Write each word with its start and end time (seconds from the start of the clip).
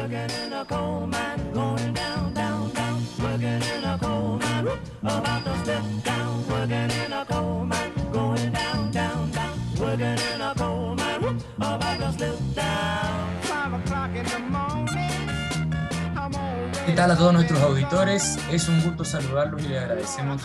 working 0.00 0.30
in 0.46 0.52
a 0.52 0.64
coal 0.64 1.10
¿Qué 16.86 16.96
tal 16.96 17.10
a 17.12 17.16
todos 17.16 17.32
nuestros 17.32 17.60
auditores? 17.60 18.38
Es 18.50 18.68
un 18.68 18.82
gusto 18.82 19.04
saludarlos 19.04 19.62
y 19.62 19.68
les 19.68 19.80
agradecemos 19.80 20.42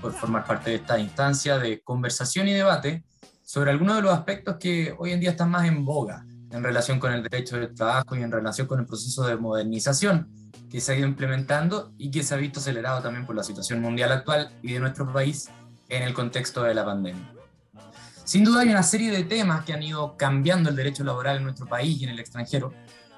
por 0.00 0.12
formar 0.12 0.44
parte 0.44 0.70
de 0.70 0.76
esta 0.76 0.98
instancia 0.98 1.58
de 1.58 1.80
conversación 1.82 2.48
y 2.48 2.52
debate 2.52 3.04
sobre 3.42 3.70
algunos 3.70 3.96
de 3.96 4.02
los 4.02 4.12
aspectos 4.12 4.56
que 4.58 4.94
hoy 4.98 5.12
en 5.12 5.20
día 5.20 5.30
están 5.30 5.50
más 5.50 5.66
en 5.66 5.84
boga 5.84 6.24
en 6.52 6.62
relación 6.62 7.00
con 7.00 7.12
el 7.12 7.22
derecho 7.22 7.56
del 7.58 7.74
trabajo 7.74 8.14
y 8.14 8.22
en 8.22 8.30
relación 8.30 8.66
con 8.66 8.80
el 8.80 8.86
proceso 8.86 9.26
de 9.26 9.36
modernización 9.36 10.28
que 10.70 10.80
se 10.80 10.92
ha 10.92 10.96
ido 10.96 11.06
implementando 11.06 11.92
y 11.98 12.10
que 12.10 12.22
se 12.22 12.34
ha 12.34 12.38
visto 12.38 12.60
acelerado 12.60 13.02
también 13.02 13.26
por 13.26 13.34
la 13.34 13.42
situación 13.42 13.80
mundial 13.80 14.12
actual 14.12 14.50
y 14.62 14.72
de 14.72 14.80
nuestro 14.80 15.12
país 15.12 15.50
en 15.88 16.02
el 16.02 16.14
contexto 16.14 16.62
de 16.62 16.74
la 16.74 16.84
pandemia. 16.84 17.32
Sin 18.24 18.44
duda 18.44 18.62
hay 18.62 18.68
una 18.68 18.82
serie 18.82 19.10
de 19.10 19.24
temas 19.24 19.64
que 19.64 19.72
han 19.72 19.82
ido 19.82 20.16
cambiando 20.16 20.70
el 20.70 20.76
derecho 20.76 21.04
laboral 21.04 21.38
en 21.38 21.44
nuestro 21.44 21.66
país 21.66 22.00
y 22.00 22.04
en 22.04 22.10
el 22.10 22.20
extranjero, 22.20 22.72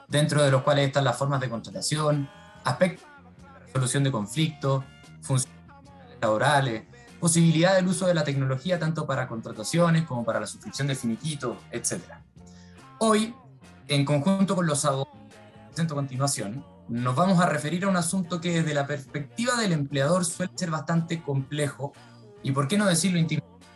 dentro 0.09 0.43
de 0.43 0.51
los 0.51 0.63
cuales 0.63 0.87
están 0.87 1.05
las 1.05 1.17
formas 1.17 1.41
de 1.41 1.51
contratación, 1.51 2.29
aspectos 2.65 3.07
de 3.07 3.67
resolución 3.67 4.05
de 4.05 4.11
conflictos, 4.11 4.85
funciones 5.21 5.61
laborales, 6.21 6.85
posibilidad 7.21 7.77
del 7.77 7.87
uso 7.87 8.07
de 8.07 8.15
la 8.15 8.25
tecnología 8.25 8.79
tanto 8.79 9.07
para 9.07 9.29
contrataciones 9.29 10.05
como 10.05 10.25
para 10.25 10.41
la 10.41 10.47
suscripción 10.47 10.89
de 10.89 10.95
finiquitos, 10.95 11.57
etc. 11.71 12.03
Hoy, 13.07 13.35
en 13.87 14.03
conjunto 14.07 14.57
con 14.57 14.67
los 14.67 14.83
abogados 14.87 15.13
que 15.29 15.67
presento 15.67 15.93
a 15.93 15.97
continuación, 15.97 16.65
nos 16.89 17.15
vamos 17.15 17.39
a 17.39 17.47
referir 17.47 17.85
a 17.85 17.89
un 17.89 17.99
asunto 17.99 18.41
que 18.41 18.63
desde 18.63 18.73
la 18.73 18.87
perspectiva 18.87 19.57
del 19.57 19.73
empleador 19.73 20.25
suele 20.25 20.53
ser 20.55 20.71
bastante 20.71 21.23
complejo 21.23 21.93
y, 22.43 22.53
por 22.53 22.67
qué 22.67 22.79
no 22.79 22.87
decirlo, 22.87 23.19
intimidante. 23.19 23.67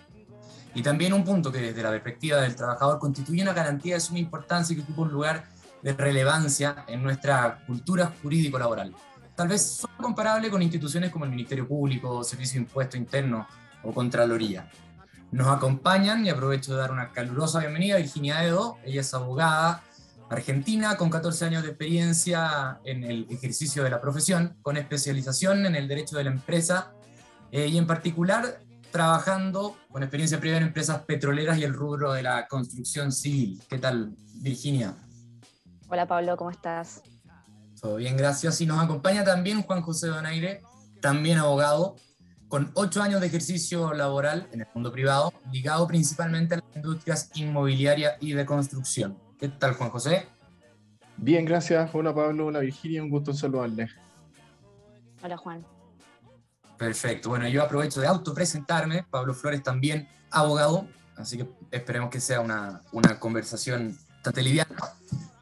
Y 0.74 0.80
también 0.80 1.12
un 1.12 1.24
punto 1.24 1.52
que 1.52 1.58
desde 1.58 1.82
la 1.82 1.90
perspectiva 1.90 2.40
del 2.40 2.56
trabajador 2.56 2.98
constituye 2.98 3.42
una 3.42 3.52
garantía 3.52 3.96
de 3.96 4.00
suma 4.00 4.18
importancia 4.18 4.72
y 4.72 4.76
que 4.76 4.84
ocupa 4.84 5.02
un 5.02 5.12
lugar 5.12 5.44
de 5.82 5.92
relevancia 5.92 6.86
en 6.88 7.02
nuestra 7.02 7.62
cultura 7.66 8.10
jurídico-laboral. 8.22 8.94
Tal 9.36 9.48
vez 9.48 9.62
solo 9.62 9.92
comparable 9.98 10.48
con 10.48 10.62
instituciones 10.62 11.10
como 11.10 11.26
el 11.26 11.30
Ministerio 11.30 11.68
Público, 11.68 12.24
Servicio 12.24 12.60
de 12.60 12.64
Impuesto 12.64 12.96
Interno 12.96 13.46
o 13.82 13.92
Contraloría. 13.92 14.70
Nos 15.30 15.48
acompañan 15.48 16.24
y 16.24 16.30
aprovecho 16.30 16.72
de 16.72 16.80
dar 16.80 16.90
una 16.90 17.12
calurosa 17.12 17.60
bienvenida 17.60 17.96
a 17.96 17.98
Virginia 17.98 18.44
Edo. 18.44 18.78
Ella 18.82 19.02
es 19.02 19.12
abogada 19.12 19.82
argentina 20.30 20.96
con 20.96 21.10
14 21.10 21.44
años 21.44 21.62
de 21.62 21.68
experiencia 21.68 22.80
en 22.84 23.04
el 23.04 23.26
ejercicio 23.30 23.84
de 23.84 23.90
la 23.90 24.00
profesión, 24.00 24.56
con 24.62 24.78
especialización 24.78 25.66
en 25.66 25.76
el 25.76 25.86
derecho 25.86 26.16
de 26.16 26.24
la 26.24 26.30
empresa 26.30 26.92
eh, 27.52 27.66
y 27.66 27.76
en 27.76 27.86
particular 27.86 28.60
trabajando 28.90 29.76
con 29.90 30.02
experiencia 30.02 30.40
previa 30.40 30.58
en 30.58 30.64
empresas 30.64 31.02
petroleras 31.02 31.58
y 31.58 31.64
el 31.64 31.74
rubro 31.74 32.12
de 32.12 32.22
la 32.22 32.46
construcción 32.48 33.12
civil. 33.12 33.60
¿Qué 33.68 33.78
tal, 33.78 34.14
Virginia? 34.36 34.94
Hola 35.88 36.06
Pablo, 36.06 36.38
¿cómo 36.38 36.50
estás? 36.50 37.02
Todo 37.78 37.96
bien, 37.96 38.16
gracias. 38.16 38.60
Y 38.62 38.66
nos 38.66 38.82
acompaña 38.82 39.24
también 39.24 39.62
Juan 39.62 39.82
José 39.82 40.08
Donaire, 40.08 40.62
también 41.02 41.38
abogado, 41.38 41.96
con 42.48 42.70
ocho 42.74 43.02
años 43.02 43.20
de 43.20 43.26
ejercicio 43.26 43.92
laboral 43.92 44.48
en 44.52 44.62
el 44.62 44.66
mundo 44.74 44.90
privado, 44.90 45.32
ligado 45.52 45.86
principalmente 45.86 46.54
a 46.54 46.58
las 46.58 46.76
industrias 46.76 47.30
inmobiliaria 47.34 48.16
y 48.20 48.32
de 48.32 48.46
construcción. 48.46 49.18
¿Qué 49.38 49.48
tal, 49.48 49.74
Juan 49.74 49.90
José? 49.90 50.26
Bien, 51.16 51.44
gracias. 51.44 51.90
Hola 51.92 52.14
Pablo, 52.14 52.46
hola 52.46 52.60
Virginia, 52.60 53.02
un 53.02 53.10
gusto 53.10 53.34
saludarles. 53.34 53.90
Hola 55.22 55.36
Juan. 55.36 55.64
Perfecto. 56.78 57.28
Bueno, 57.28 57.48
yo 57.48 57.62
aprovecho 57.62 58.00
de 58.00 58.06
autopresentarme. 58.06 59.04
Pablo 59.10 59.34
Flores 59.34 59.62
también 59.62 60.08
abogado, 60.30 60.86
así 61.16 61.38
que 61.38 61.48
esperemos 61.70 62.08
que 62.08 62.20
sea 62.20 62.40
una, 62.40 62.82
una 62.92 63.18
conversación 63.18 63.98
bastante 64.14 64.42
liviana. 64.42 64.76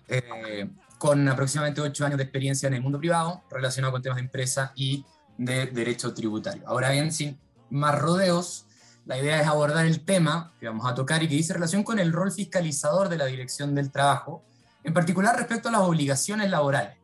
Eh, 0.08 0.68
con 0.98 1.28
aproximadamente 1.28 1.82
ocho 1.82 2.06
años 2.06 2.16
de 2.16 2.24
experiencia 2.24 2.66
en 2.68 2.74
el 2.74 2.82
mundo 2.82 2.98
privado, 2.98 3.42
relacionado 3.50 3.92
con 3.92 4.02
temas 4.02 4.16
de 4.16 4.22
empresa 4.22 4.72
y 4.74 5.04
de 5.38 5.66
derecho 5.66 6.14
tributario. 6.14 6.62
Ahora 6.66 6.90
bien, 6.90 7.12
sin 7.12 7.38
más 7.70 7.98
rodeos, 7.98 8.66
la 9.04 9.18
idea 9.18 9.40
es 9.40 9.46
abordar 9.46 9.86
el 9.86 10.04
tema 10.04 10.52
que 10.58 10.66
vamos 10.66 10.86
a 10.86 10.94
tocar 10.94 11.22
y 11.22 11.28
que 11.28 11.36
dice 11.36 11.54
relación 11.54 11.84
con 11.84 11.98
el 11.98 12.12
rol 12.12 12.32
fiscalizador 12.32 13.08
de 13.08 13.18
la 13.18 13.26
Dirección 13.26 13.74
del 13.74 13.90
Trabajo, 13.90 14.42
en 14.82 14.92
particular 14.92 15.36
respecto 15.36 15.68
a 15.68 15.72
las 15.72 15.82
obligaciones 15.82 16.50
laborales. 16.50 16.96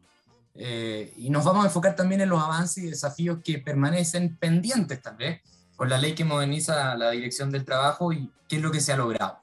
Eh, 0.55 1.15
y 1.17 1.31
nos 1.31 1.45
vamos 1.45 1.65
a 1.65 1.69
enfocar 1.69 1.97
también 1.97 2.21
en 2.21 2.29
los 2.29 2.43
avances 2.43 2.85
y 2.85 2.89
desafíos 2.89 3.39
que 3.43 3.59
permanecen 3.59 4.37
pendientes 4.37 5.01
también 5.01 5.41
con 5.77 5.89
la 5.89 5.97
ley 5.97 6.15
que 6.15 6.25
moderniza 6.25 6.95
la 6.97 7.11
Dirección 7.11 7.51
del 7.51 7.65
Trabajo 7.65 8.13
y 8.13 8.31
qué 8.49 8.57
es 8.57 8.63
lo 8.63 8.71
que 8.71 8.81
se 8.81 8.93
ha 8.93 8.97
logrado. 8.97 9.39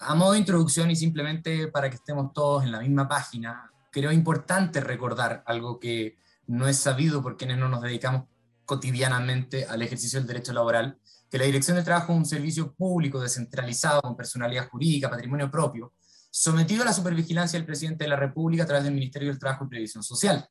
A 0.00 0.14
modo 0.14 0.32
de 0.32 0.38
introducción 0.40 0.90
y 0.90 0.96
simplemente 0.96 1.68
para 1.68 1.88
que 1.88 1.96
estemos 1.96 2.32
todos 2.32 2.64
en 2.64 2.72
la 2.72 2.80
misma 2.80 3.08
página, 3.08 3.70
creo 3.90 4.12
importante 4.12 4.80
recordar 4.80 5.42
algo 5.46 5.78
que 5.78 6.18
no 6.46 6.68
es 6.68 6.78
sabido 6.78 7.22
por 7.22 7.36
quienes 7.36 7.58
no 7.58 7.68
nos 7.68 7.82
dedicamos 7.82 8.24
cotidianamente 8.64 9.66
al 9.66 9.82
ejercicio 9.82 10.18
del 10.18 10.26
derecho 10.26 10.52
laboral, 10.52 10.98
que 11.30 11.38
la 11.38 11.44
Dirección 11.44 11.76
del 11.76 11.84
Trabajo 11.84 12.12
es 12.12 12.18
un 12.18 12.26
servicio 12.26 12.74
público 12.74 13.20
descentralizado 13.20 14.00
con 14.02 14.16
personalidad 14.16 14.68
jurídica, 14.68 15.10
patrimonio 15.10 15.50
propio, 15.50 15.92
sometido 16.30 16.82
a 16.82 16.86
la 16.86 16.92
supervigilancia 16.92 17.58
del 17.58 17.66
presidente 17.66 18.04
de 18.04 18.10
la 18.10 18.16
República 18.16 18.64
a 18.64 18.66
través 18.66 18.84
del 18.84 18.94
Ministerio 18.94 19.28
del 19.28 19.38
Trabajo 19.38 19.64
y 19.64 19.68
Previsión 19.68 20.02
Social, 20.02 20.48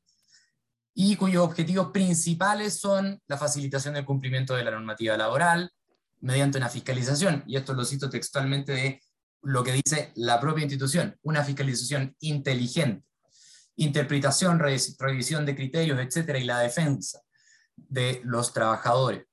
y 0.94 1.16
cuyos 1.16 1.44
objetivos 1.44 1.90
principales 1.90 2.78
son 2.78 3.20
la 3.26 3.36
facilitación 3.36 3.94
del 3.94 4.04
cumplimiento 4.04 4.54
de 4.54 4.64
la 4.64 4.70
normativa 4.70 5.16
laboral 5.16 5.72
mediante 6.20 6.58
una 6.58 6.68
fiscalización, 6.68 7.42
y 7.46 7.56
esto 7.56 7.74
lo 7.74 7.84
cito 7.84 8.08
textualmente 8.08 8.72
de 8.72 9.02
lo 9.42 9.62
que 9.62 9.72
dice 9.72 10.12
la 10.14 10.40
propia 10.40 10.62
institución, 10.62 11.18
una 11.22 11.44
fiscalización 11.44 12.16
inteligente, 12.20 13.04
interpretación, 13.76 14.58
revisión 14.58 15.46
de 15.46 15.56
criterios, 15.56 15.98
etcétera, 15.98 16.38
y 16.38 16.44
la 16.44 16.60
defensa 16.60 17.20
de 17.76 18.20
los 18.24 18.52
trabajadores. 18.52 19.24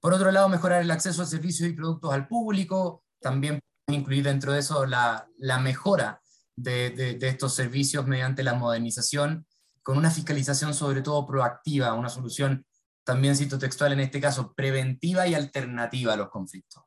Por 0.00 0.12
otro 0.12 0.30
lado, 0.30 0.48
mejorar 0.48 0.82
el 0.82 0.90
acceso 0.90 1.22
a 1.22 1.26
servicios 1.26 1.68
y 1.68 1.72
productos 1.72 2.12
al 2.12 2.28
público, 2.28 3.04
también 3.20 3.60
incluir 3.88 4.24
dentro 4.24 4.52
de 4.52 4.60
eso 4.60 4.86
la, 4.86 5.26
mejora 5.62 6.20
de, 6.56 7.18
estos 7.22 7.54
servicios 7.54 8.06
mediante 8.06 8.42
la 8.42 8.54
modernización, 8.54 9.46
con 9.82 9.98
una 9.98 10.10
fiscalización 10.10 10.74
sobre 10.74 11.02
todo 11.02 11.26
proactiva, 11.26 11.94
una 11.94 12.08
solución, 12.08 12.66
también 13.04 13.36
cito 13.36 13.58
textual 13.58 13.92
en 13.92 14.00
este 14.00 14.20
caso, 14.20 14.54
preventiva 14.54 15.26
y 15.26 15.34
alternativa 15.34 16.14
a 16.14 16.16
los 16.16 16.30
conflictos. 16.30 16.82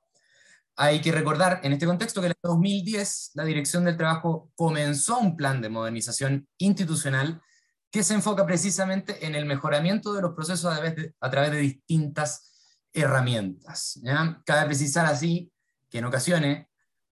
Hay 0.79 1.01
que 1.01 1.11
recordar 1.11 1.59
en 1.63 1.73
este 1.73 1.87
contexto 1.87 2.21
que 2.21 2.27
en 2.27 2.33
el 2.33 2.39
2010 2.43 3.31
la 3.33 3.45
Dirección 3.45 3.83
del 3.83 3.97
Trabajo 3.97 4.51
comenzó 4.53 5.17
un 5.17 5.35
plan 5.35 5.59
de 5.59 5.69
modernización 5.69 6.47
institucional 6.59 7.41
que 7.89 8.03
se 8.03 8.13
enfoca 8.13 8.45
precisamente 8.45 9.25
en 9.25 9.33
el 9.33 9.47
mejoramiento 9.47 10.13
de 10.13 10.21
los 10.21 10.35
procesos 10.35 10.71
a 10.71 11.29
través 11.31 11.51
de, 11.51 11.57
distintas 11.57 12.83
herramientas. 12.93 13.99
¿ya? 14.03 14.39
Cabe 14.45 14.67
precisar 14.67 15.07
así 15.07 15.51
que 15.89 15.97
en 15.97 16.05
ocasiones 16.05 16.67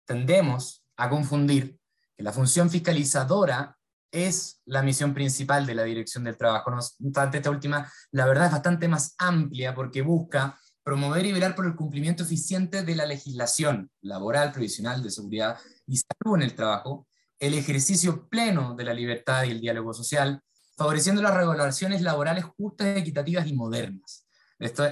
tendemos 0.04 0.84
a 0.98 1.08
confundir 1.08 1.78
que 2.14 2.22
la 2.22 2.32
función 2.32 2.68
fiscalizadora 2.68 3.78
es 4.10 4.60
la 4.66 4.82
misión 4.82 5.14
principal 5.14 5.64
de 5.64 5.74
la 5.74 5.84
Dirección 5.84 6.24
del 6.24 6.36
Trabajo. 6.36 6.70
No 6.70 6.76
obstante, 6.78 7.38
esta 7.38 7.50
última, 7.50 7.90
la 8.12 8.26
verdad, 8.26 8.46
es 8.46 8.52
bastante 8.52 8.88
más 8.88 9.14
amplia 9.16 9.74
porque 9.74 10.02
busca 10.02 10.58
promover 10.84 11.24
y 11.24 11.32
velar 11.32 11.54
por 11.54 11.66
el 11.66 11.74
cumplimiento 11.74 12.22
eficiente 12.22 12.82
de 12.82 12.94
la 12.94 13.06
legislación 13.06 13.90
laboral, 14.02 14.52
provisional, 14.52 15.02
de 15.02 15.10
seguridad 15.10 15.58
y 15.86 15.96
salud 15.96 16.36
en 16.36 16.42
el 16.42 16.54
trabajo, 16.54 17.08
el 17.38 17.54
ejercicio 17.54 18.28
pleno 18.28 18.74
de 18.74 18.84
la 18.84 18.94
libertad 18.94 19.44
y 19.44 19.50
el 19.50 19.60
diálogo 19.60 19.94
social, 19.94 20.42
favoreciendo 20.76 21.22
las 21.22 21.34
regulaciones 21.34 22.02
laborales 22.02 22.44
justas, 22.44 22.98
equitativas 22.98 23.46
y 23.46 23.54
modernas. 23.54 24.26
Esto, 24.58 24.84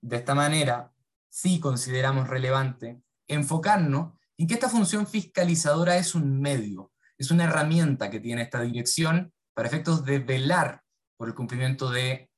de 0.00 0.16
esta 0.16 0.34
manera, 0.34 0.92
sí 1.28 1.60
consideramos 1.60 2.28
relevante 2.28 3.02
enfocarnos 3.26 4.14
en 4.38 4.46
que 4.46 4.54
esta 4.54 4.68
función 4.68 5.06
fiscalizadora 5.06 5.96
es 5.96 6.14
un 6.14 6.40
medio, 6.40 6.92
es 7.18 7.30
una 7.30 7.44
herramienta 7.44 8.08
que 8.08 8.20
tiene 8.20 8.42
esta 8.42 8.62
dirección 8.62 9.32
para 9.52 9.68
efectos 9.68 10.04
de 10.04 10.20
velar 10.20 10.82
por 11.16 11.28
el 11.28 11.34
cumplimiento 11.34 11.90
de 11.90 12.29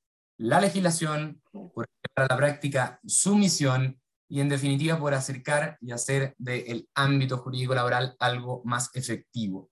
la 0.43 0.61
legislación, 0.61 1.41
por 1.53 1.87
la 2.17 2.37
práctica 2.37 2.99
su 3.06 3.37
misión 3.37 4.00
y 4.29 4.41
en 4.41 4.49
definitiva 4.49 4.99
por 4.99 5.15
acercar 5.15 5.79
y 5.81 5.93
hacer 5.93 6.35
del 6.37 6.89
ámbito 6.94 7.39
jurídico 7.39 7.75
laboral 7.75 8.17
algo 8.19 8.61
más 8.65 8.91
efectivo. 8.94 9.71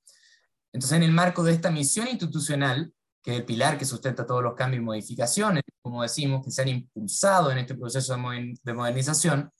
Entonces, 0.73 0.97
en 0.97 1.03
el 1.03 1.13
marco 1.13 1.43
de 1.43 1.53
esta 1.53 1.71
misión 1.73 2.07
institucional, 2.07 2.93
que 3.21 3.33
es 3.33 3.39
el 3.39 3.45
pilar 3.45 3.79
que 3.79 3.85
sustenta 3.85 4.25
todos 4.25 4.45
los 4.45 4.55
cambios 4.55 4.81
y 4.81 4.85
modificaciones, 4.85 5.65
como 5.83 6.03
decimos, 6.03 6.45
que 6.45 6.53
se 6.53 6.63
han 6.63 6.69
impulsado 6.69 7.51
en 7.51 7.59
este 7.59 7.75
proceso 7.75 8.15
de 8.15 8.73
modernización, 8.73 9.51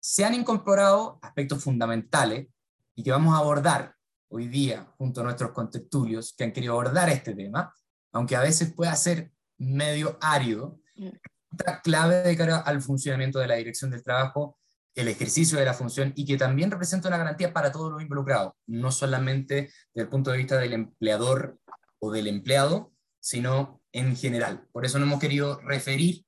se 0.00 0.24
han 0.24 0.34
incorporado 0.34 1.20
aspectos 1.22 1.62
fundamentales 1.62 2.48
y 2.96 3.04
que 3.04 3.12
vamos 3.12 3.34
a 3.34 3.38
abordar 3.38 3.94
hoy 4.28 4.48
día 4.48 4.92
junto 4.98 5.20
a 5.20 5.24
nuestros 5.24 5.52
contertulios 5.52 6.34
que 6.36 6.42
han 6.42 6.52
querido 6.52 6.72
abordar 6.72 7.08
este 7.08 7.34
tema, 7.34 7.72
aunque 8.10 8.34
a 8.34 8.40
veces 8.40 8.72
pueda 8.74 8.96
ser 8.96 9.30
medio 9.58 10.18
árido, 10.20 10.80
Mm. 10.96 11.08
clave 11.82 12.22
de 12.22 12.36
cara 12.36 12.58
al 12.58 12.80
funcionamiento 12.82 13.38
de 13.38 13.46
la 13.46 13.56
dirección 13.56 13.90
del 13.90 14.02
trabajo, 14.02 14.58
el 14.94 15.08
ejercicio 15.08 15.58
de 15.58 15.64
la 15.64 15.74
función 15.74 16.12
y 16.16 16.24
que 16.24 16.36
también 16.36 16.70
representa 16.70 17.08
una 17.08 17.18
garantía 17.18 17.52
para 17.52 17.70
todos 17.70 17.92
los 17.92 18.02
involucrados, 18.02 18.54
no 18.66 18.90
solamente 18.90 19.70
desde 19.92 20.04
el 20.04 20.08
punto 20.08 20.30
de 20.30 20.38
vista 20.38 20.58
del 20.58 20.72
empleador 20.72 21.58
o 21.98 22.10
del 22.10 22.28
empleado, 22.28 22.92
sino 23.20 23.82
en 23.92 24.16
general. 24.16 24.66
Por 24.72 24.86
eso 24.86 24.98
no 24.98 25.04
hemos 25.04 25.20
querido 25.20 25.60
referir 25.60 26.24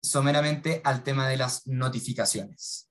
someramente 0.00 0.80
al 0.84 1.02
tema 1.02 1.28
de 1.28 1.36
las 1.36 1.66
notificaciones. 1.66 2.88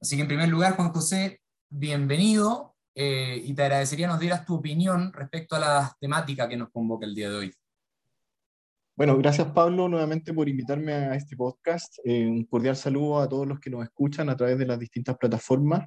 Así 0.00 0.16
que 0.16 0.22
en 0.22 0.28
primer 0.28 0.48
lugar, 0.48 0.76
Juan 0.76 0.92
José, 0.92 1.40
bienvenido 1.70 2.76
eh, 2.94 3.40
y 3.44 3.54
te 3.54 3.62
agradecería 3.62 4.08
nos 4.08 4.20
dieras 4.20 4.44
tu 4.44 4.56
opinión 4.56 5.12
respecto 5.12 5.56
a 5.56 5.60
la 5.60 5.96
temática 6.00 6.48
que 6.48 6.56
nos 6.56 6.70
convoca 6.70 7.06
el 7.06 7.14
día 7.14 7.30
de 7.30 7.36
hoy. 7.36 7.54
Bueno, 8.98 9.16
gracias 9.16 9.46
Pablo 9.52 9.88
nuevamente 9.88 10.34
por 10.34 10.48
invitarme 10.48 10.92
a 10.92 11.14
este 11.14 11.36
podcast. 11.36 12.00
Eh, 12.02 12.26
un 12.26 12.42
cordial 12.46 12.74
saludo 12.74 13.20
a 13.20 13.28
todos 13.28 13.46
los 13.46 13.60
que 13.60 13.70
nos 13.70 13.84
escuchan 13.84 14.28
a 14.28 14.36
través 14.36 14.58
de 14.58 14.66
las 14.66 14.76
distintas 14.76 15.16
plataformas. 15.16 15.86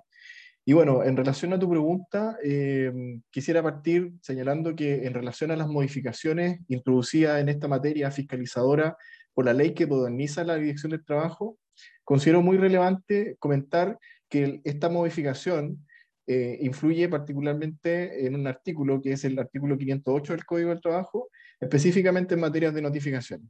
Y 0.64 0.72
bueno, 0.72 1.04
en 1.04 1.18
relación 1.18 1.52
a 1.52 1.60
tu 1.60 1.70
pregunta, 1.70 2.38
eh, 2.42 2.90
quisiera 3.30 3.62
partir 3.62 4.14
señalando 4.22 4.74
que 4.78 5.06
en 5.06 5.14
relación 5.14 5.52
a 5.52 5.58
las 5.58 5.68
modificaciones 5.68 6.62
introducidas 6.70 7.42
en 7.42 7.50
esta 7.50 7.68
materia 7.68 8.12
fiscalizadora 8.12 8.96
por 9.34 9.44
la 9.44 9.52
ley 9.52 9.74
que 9.74 9.88
moderniza 9.88 10.46
la 10.46 10.56
dirección 10.56 10.92
del 10.92 11.04
trabajo, 11.04 11.58
considero 12.06 12.42
muy 12.42 12.56
relevante 12.56 13.36
comentar 13.40 14.00
que 14.30 14.62
esta 14.64 14.88
modificación 14.88 15.86
eh, 16.28 16.60
influye 16.62 17.10
particularmente 17.10 18.26
en 18.26 18.36
un 18.36 18.48
artículo 18.48 19.02
que 19.02 19.12
es 19.12 19.26
el 19.26 19.38
artículo 19.38 19.78
508 19.78 20.32
del 20.32 20.46
Código 20.46 20.70
del 20.70 20.80
Trabajo, 20.80 21.28
específicamente 21.62 22.34
en 22.34 22.42
materias 22.42 22.74
de 22.74 22.82
notificación. 22.82 23.50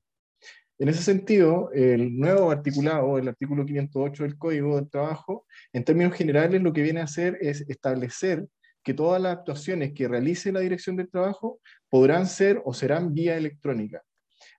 En 0.78 0.90
ese 0.90 1.02
sentido, 1.02 1.72
el 1.74 2.18
nuevo 2.18 2.52
articulado, 2.52 3.18
el 3.18 3.28
artículo 3.28 3.66
508 3.66 4.24
del 4.24 4.38
Código 4.38 4.75
del 4.75 4.90
Trabajo, 4.90 5.46
en 5.74 5.84
términos 5.84 6.13
generales 6.16 6.62
lo 6.62 6.74
que 6.74 6.81
viene 6.81 7.00
a 7.00 7.06
hacer 7.06 7.38
es 7.40 7.62
establecer 7.69 8.46
que 8.84 8.94
todas 8.94 9.22
las 9.22 9.38
actuaciones 9.38 9.94
que 9.94 10.08
realice 10.08 10.52
la 10.52 10.60
Dirección 10.60 10.96
del 10.96 11.10
Trabajo 11.10 11.60
podrán 11.90 12.28
ser 12.28 12.62
o 12.66 12.74
serán 12.74 13.13
vía 13.13 13.38
electrónica 13.38 14.04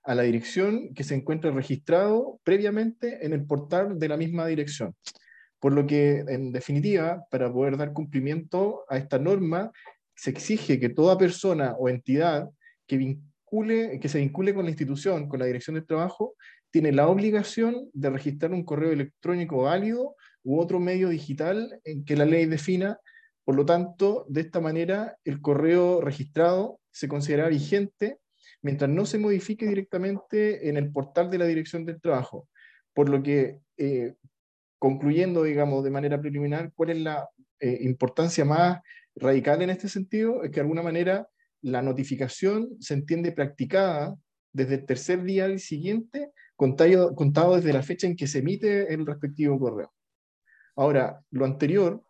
a 0.03 0.15
la 0.15 0.23
dirección 0.23 0.93
que 0.93 1.03
se 1.03 1.15
encuentra 1.15 1.51
registrado 1.51 2.39
previamente 2.43 3.25
en 3.25 3.33
el 3.33 3.45
portal 3.45 3.99
de 3.99 4.07
la 4.09 4.17
misma 4.17 4.47
dirección. 4.47 4.95
Por 5.59 5.73
lo 5.73 5.87
que, 5.87 6.25
en 6.27 6.51
definitiva, 6.51 7.25
para 7.31 7.51
poder 7.51 7.77
dar 7.77 7.93
cumplimiento 7.93 8.83
a 8.89 8.97
esta 8.97 9.17
norma, 9.17 9.71
se 10.15 10.29
exige 10.29 10.79
que 10.79 10.89
toda 10.89 11.17
persona 11.17 11.73
o 11.77 11.89
entidad 11.89 12.49
que 12.85 13.17
que 14.01 14.09
se 14.09 14.19
vincule 14.19 14.53
con 14.53 14.65
la 14.65 14.71
institución, 14.71 15.29
con 15.29 15.39
la 15.39 15.45
dirección 15.45 15.75
del 15.75 15.85
trabajo, 15.85 16.35
tiene 16.71 16.91
la 16.91 17.07
obligación 17.07 17.89
de 17.93 18.09
registrar 18.09 18.51
un 18.51 18.63
correo 18.63 18.91
electrónico 18.91 19.61
válido 19.63 20.15
u 20.43 20.59
otro 20.59 20.79
medio 20.79 21.09
digital 21.09 21.79
en 21.83 22.03
que 22.03 22.15
la 22.15 22.25
ley 22.25 22.45
defina. 22.45 22.97
Por 23.45 23.55
lo 23.55 23.65
tanto, 23.65 24.25
de 24.27 24.41
esta 24.41 24.59
manera, 24.59 25.17
el 25.23 25.39
correo 25.39 26.01
registrado 26.01 26.79
se 26.91 27.07
considera 27.07 27.47
vigente 27.47 28.17
mientras 28.63 28.89
no 28.89 29.05
se 29.05 29.19
modifique 29.19 29.67
directamente 29.67 30.67
en 30.67 30.77
el 30.77 30.91
portal 30.91 31.29
de 31.29 31.37
la 31.37 31.45
dirección 31.45 31.85
del 31.85 32.01
trabajo. 32.01 32.47
Por 32.93 33.09
lo 33.09 33.21
que, 33.21 33.59
eh, 33.77 34.15
concluyendo, 34.79 35.43
digamos, 35.43 35.83
de 35.83 35.91
manera 35.91 36.19
preliminar, 36.19 36.71
cuál 36.75 36.89
es 36.89 36.97
la 37.01 37.29
eh, 37.59 37.77
importancia 37.81 38.45
más 38.45 38.79
radical 39.15 39.61
en 39.61 39.69
este 39.69 39.89
sentido, 39.89 40.43
es 40.43 40.49
que 40.49 40.55
de 40.55 40.61
alguna 40.61 40.81
manera 40.81 41.27
la 41.63 41.81
notificación 41.81 42.69
se 42.79 42.93
entiende 42.93 43.31
practicada 43.31 44.15
desde 44.51 44.75
el 44.75 44.85
tercer 44.85 45.23
día 45.23 45.57
siguiente, 45.57 46.31
contado, 46.55 47.15
contado 47.15 47.55
desde 47.55 47.73
la 47.73 47.81
fecha 47.81 48.05
en 48.05 48.15
que 48.15 48.27
se 48.27 48.39
emite 48.39 48.93
el 48.93 49.05
respectivo 49.05 49.59
correo. 49.59 49.91
Ahora, 50.75 51.21
lo 51.31 51.45
anterior, 51.45 52.03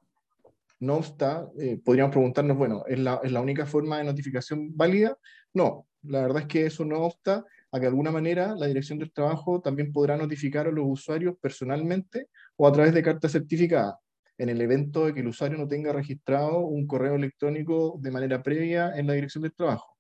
no 0.80 0.96
obsta, 0.96 1.48
eh, 1.60 1.80
podríamos 1.84 2.12
preguntarnos, 2.12 2.58
bueno, 2.58 2.84
¿es 2.88 3.00
la, 3.00 3.22
¿es 3.24 3.32
la, 3.32 3.42
única 3.42 3.66
forma 3.66 4.00
de 4.00 4.04
notificación 4.04 4.76
válida? 4.76 5.18
No, 5.54 5.88
la 6.04 6.22
verdad 6.24 6.42
es 6.42 6.48
que 6.48 6.66
eso 6.66 6.84
no 6.84 7.04
obsta 7.04 7.46
a 7.72 7.78
que 7.78 7.82
de 7.82 7.88
alguna 7.88 8.12
manera 8.12 8.56
la 8.56 8.68
Dirección 8.68 9.00
del 9.00 9.14
Trabajo 9.14 9.62
también 9.62 9.94
podrá 9.94 10.18
notificar 10.18 10.68
a 10.68 10.72
los 10.72 10.86
usuarios 10.86 11.36
personalmente 11.40 12.28
o 12.58 12.68
a 12.68 12.72
través 12.72 12.94
de 12.94 13.04
carta 13.04 13.30
certificada 13.30 13.98
en 14.44 14.50
el 14.50 14.62
evento 14.62 15.06
de 15.06 15.14
que 15.14 15.22
el 15.22 15.28
usuario 15.28 15.58
no 15.58 15.68
tenga 15.68 15.94
registrado 15.94 16.60
un 16.60 16.86
correo 16.86 17.16
electrónico 17.16 17.98
de 18.02 18.12
manera 18.12 18.44
previa 18.44 18.92
en 18.96 19.08
la 19.08 19.14
dirección 19.14 19.42
del 19.42 19.54
trabajo. 19.54 19.98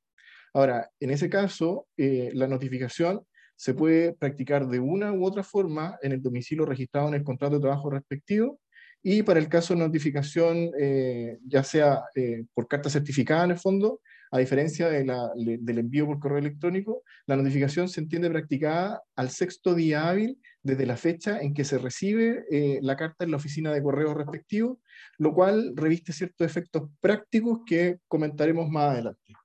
Ahora, 0.54 0.90
en 1.00 1.12
ese 1.12 1.30
caso, 1.30 1.88
eh, 1.98 2.30
la 2.34 2.48
notificación 2.48 3.26
se 3.56 3.74
puede 3.74 4.14
practicar 4.14 4.68
de 4.68 4.80
una 4.82 5.14
u 5.14 5.26
otra 5.26 5.44
forma 5.44 5.98
en 6.02 6.12
el 6.12 6.22
domicilio 6.22 6.66
registrado 6.66 7.08
en 7.08 7.14
el 7.14 7.24
contrato 7.24 7.56
de 7.56 7.62
trabajo 7.62 7.90
respectivo 7.90 8.60
y 9.02 9.24
para 9.24 9.40
el 9.40 9.48
caso 9.48 9.74
de 9.74 9.80
notificación, 9.80 10.72
eh, 10.78 11.40
ya 11.48 11.64
sea 11.64 12.04
eh, 12.14 12.44
por 12.54 12.68
carta 12.68 12.90
certificada 12.90 13.46
en 13.46 13.52
el 13.52 13.58
fondo, 13.58 14.02
a 14.34 14.40
diferencia 14.40 14.90
del 14.90 15.78
envío 15.78 16.08
por 16.08 16.20
correo 16.20 16.40
electrónico, 16.40 17.04
la 17.28 17.36
notificación 17.36 17.88
se 17.88 18.02
entiende 18.02 18.32
practicada 18.32 19.04
al 19.16 19.30
sexto 19.30 19.76
día 19.76 20.10
hábil 20.10 20.42
desde 20.64 20.88
la 20.88 20.98
fecha 20.98 21.40
en 21.40 21.54
que 21.54 21.64
se 21.64 21.78
recibe 21.78 22.44
eh, 22.50 22.80
la 22.82 22.96
carta 22.96 23.26
en 23.26 23.30
la 23.30 23.38
oficina 23.38 23.72
de 23.72 23.84
correo 23.84 24.16
respectivo, 24.16 24.82
lo 25.20 25.36
cual 25.36 25.74
reviste 25.76 26.14
ciertos 26.14 26.48
efectos 26.48 26.90
prácticos 27.00 27.60
que 27.64 28.00
comentaremos 28.08 28.68
más 28.70 28.94
adelante. 28.94 29.36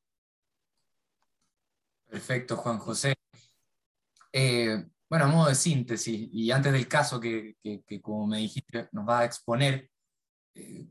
Perfecto, 2.07 2.57
Juan 2.57 2.79
José. 2.79 3.15
Eh, 4.33 4.87
bueno, 5.11 5.27
a 5.27 5.29
modo 5.29 5.49
de 5.51 5.55
síntesis, 5.55 6.31
y 6.33 6.51
antes 6.51 6.73
del 6.73 6.89
caso 6.89 7.21
que, 7.21 7.57
que, 7.63 8.01
como 8.01 8.27
me 8.27 8.39
dijiste 8.39 8.89
nos 8.93 9.07
va 9.07 9.21
a 9.21 9.25
exponer, 9.27 9.91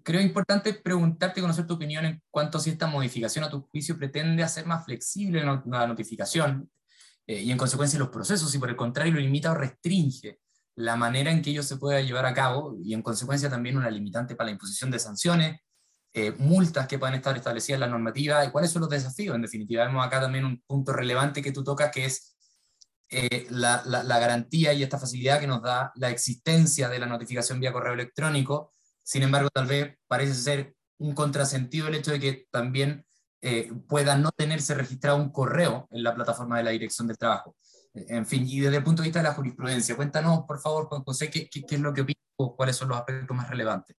creo 0.04 0.22
importante 0.22 0.74
preguntarte 0.74 1.40
y 1.40 1.44
conocer 1.44 1.68
tu 1.68 1.74
opinión 1.74 2.06
en 2.06 2.22
cuanto 2.30 2.58
a 2.58 2.62
si 2.62 2.70
esta 2.70 2.88
modificación 2.88 3.44
a 3.44 3.50
tu 3.50 3.62
juicio 3.62 3.98
pretende 3.98 4.44
hacer 4.44 4.66
más 4.66 4.86
flexible 4.86 5.44
la 5.44 5.88
notificación 5.88 6.70
eh, 7.28 7.42
y 7.42 7.52
en 7.52 7.58
consecuencia 7.58 8.00
los 8.00 8.08
procesos, 8.08 8.56
y 8.56 8.58
por 8.58 8.70
el 8.70 8.78
contrario 8.78 9.14
lo 9.14 9.20
limita 9.20 9.52
o 9.52 9.56
restringe 9.56 10.40
la 10.76 10.96
manera 10.96 11.30
en 11.30 11.42
que 11.42 11.50
ellos 11.50 11.66
se 11.66 11.76
pueda 11.76 12.00
llevar 12.02 12.26
a 12.26 12.34
cabo, 12.34 12.78
y 12.82 12.94
en 12.94 13.02
consecuencia 13.02 13.50
también 13.50 13.78
una 13.78 13.90
limitante 13.90 14.36
para 14.36 14.46
la 14.46 14.52
imposición 14.54 14.92
de 14.92 15.00
sanciones, 15.00 15.60
eh, 16.14 16.32
multas 16.38 16.88
que 16.88 16.98
puedan 16.98 17.16
estar 17.16 17.36
establecidas 17.36 17.78
en 17.78 17.82
la 17.82 17.88
normativa, 17.88 18.46
y 18.46 18.52
cuáles 18.52 18.72
son 18.72 18.82
los 18.82 18.90
desafíos. 18.90 19.36
En 19.36 19.42
definitiva, 19.42 19.86
vemos 19.86 20.06
acá 20.06 20.22
también 20.22 20.46
un 20.46 20.62
punto 20.66 20.94
relevante 20.94 21.42
que 21.42 21.52
tú 21.52 21.64
tocas, 21.64 21.92
que 21.92 22.06
es 22.06 22.38
eh, 23.10 23.48
la, 23.50 23.82
la, 23.86 24.04
la, 24.04 24.20
garantía 24.20 24.74
y 24.74 24.84
esta 24.84 25.00
facilidad 25.00 25.40
que 25.40 25.48
nos 25.48 25.62
da 25.62 25.92
la 25.96 26.10
existencia 26.10 26.90
de 26.90 27.00
la 27.00 27.06
notificación 27.08 27.60
vía 27.60 27.74
correo 27.74 27.94
electrónico. 27.94 28.74
Sin 29.08 29.24
embargo, 29.24 29.48
tal 29.54 29.68
vez 29.68 29.98
parece 30.06 30.34
ser 30.34 30.76
un 30.98 31.14
contrasentido 31.14 31.88
el 31.88 31.96
hecho 31.96 32.12
de 32.12 32.20
que 32.20 32.46
también 32.52 33.06
eh, 33.42 33.72
pueda 33.88 34.18
no 34.18 34.32
tenerse 34.36 34.76
registrado 34.76 35.16
un 35.16 35.32
correo 35.32 35.88
en 35.92 36.04
la 36.04 36.14
plataforma 36.14 36.58
de 36.58 36.66
la 36.66 36.72
Dirección 36.72 37.08
del 37.08 37.18
Trabajo. 37.18 37.56
Eh, 37.94 38.06
en 38.10 38.26
fin, 38.26 38.44
y 38.46 38.60
desde 38.60 38.76
el 38.76 38.84
punto 38.84 39.02
de 39.02 39.08
vista 39.08 39.20
de 39.20 39.30
la 39.30 39.34
jurisprudencia, 39.34 39.96
cuéntanos, 39.96 40.44
por 40.46 40.60
favor, 40.60 40.88
Juan 40.88 41.04
José, 41.06 41.30
qué, 41.30 41.48
es 41.50 41.80
lo 41.80 41.94
que 41.94 42.02
opinas 42.02 42.22
o 42.36 42.54
cuáles 42.54 42.76
son 42.76 42.90
los 42.90 42.98
aspectos 42.98 43.38
más 43.38 43.50
relevantes. 43.50 43.96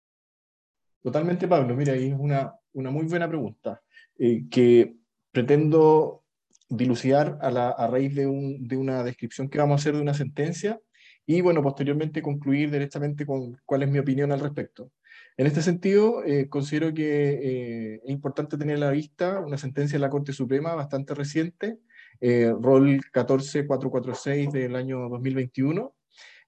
Totalmente, 1.02 1.48
Pablo. 1.48 1.74
Mira, 1.74 1.94
ahí 1.94 2.08
es 2.08 2.16
una, 2.18 2.52
una 2.74 2.90
muy 2.90 3.06
buena 3.06 3.26
pregunta 3.26 3.80
eh, 4.18 4.46
que 4.50 4.94
pretendo 5.32 6.22
dilucidar 6.68 7.38
a, 7.40 7.86
raíz 7.86 8.14
de, 8.14 8.26
una 8.26 9.02
descripción 9.04 9.48
que 9.48 9.56
vamos 9.56 9.72
a 9.72 9.80
hacer 9.80 9.94
de 9.94 10.02
una 10.02 10.12
sentencia 10.12 10.78
y, 11.24 11.40
bueno, 11.40 11.62
posteriormente 11.62 12.20
concluir 12.20 12.70
directamente 12.70 13.24
con 13.24 13.56
cuál 13.64 13.84
es 13.84 13.90
mi 13.90 14.00
opinión 14.00 14.32
al 14.32 14.40
respecto. 14.40 14.90
En 15.38 15.46
este 15.46 15.62
sentido, 15.62 16.24
eh, 16.24 16.48
considero 16.48 16.92
que 16.92 17.30
eh, 17.30 18.00
es 18.04 18.10
importante 18.10 18.58
tener 18.58 18.74
a 18.74 18.80
la 18.80 18.90
vista 18.90 19.38
una 19.38 19.56
sentencia 19.56 19.96
de 19.96 20.00
la 20.00 20.10
Corte 20.10 20.32
Suprema 20.32 20.74
bastante 20.74 21.14
reciente, 21.14 21.78
eh, 22.20 22.52
rol 22.60 23.00
14446 23.12 24.50
del 24.50 24.74
año 24.74 25.08
2021, 25.08 25.94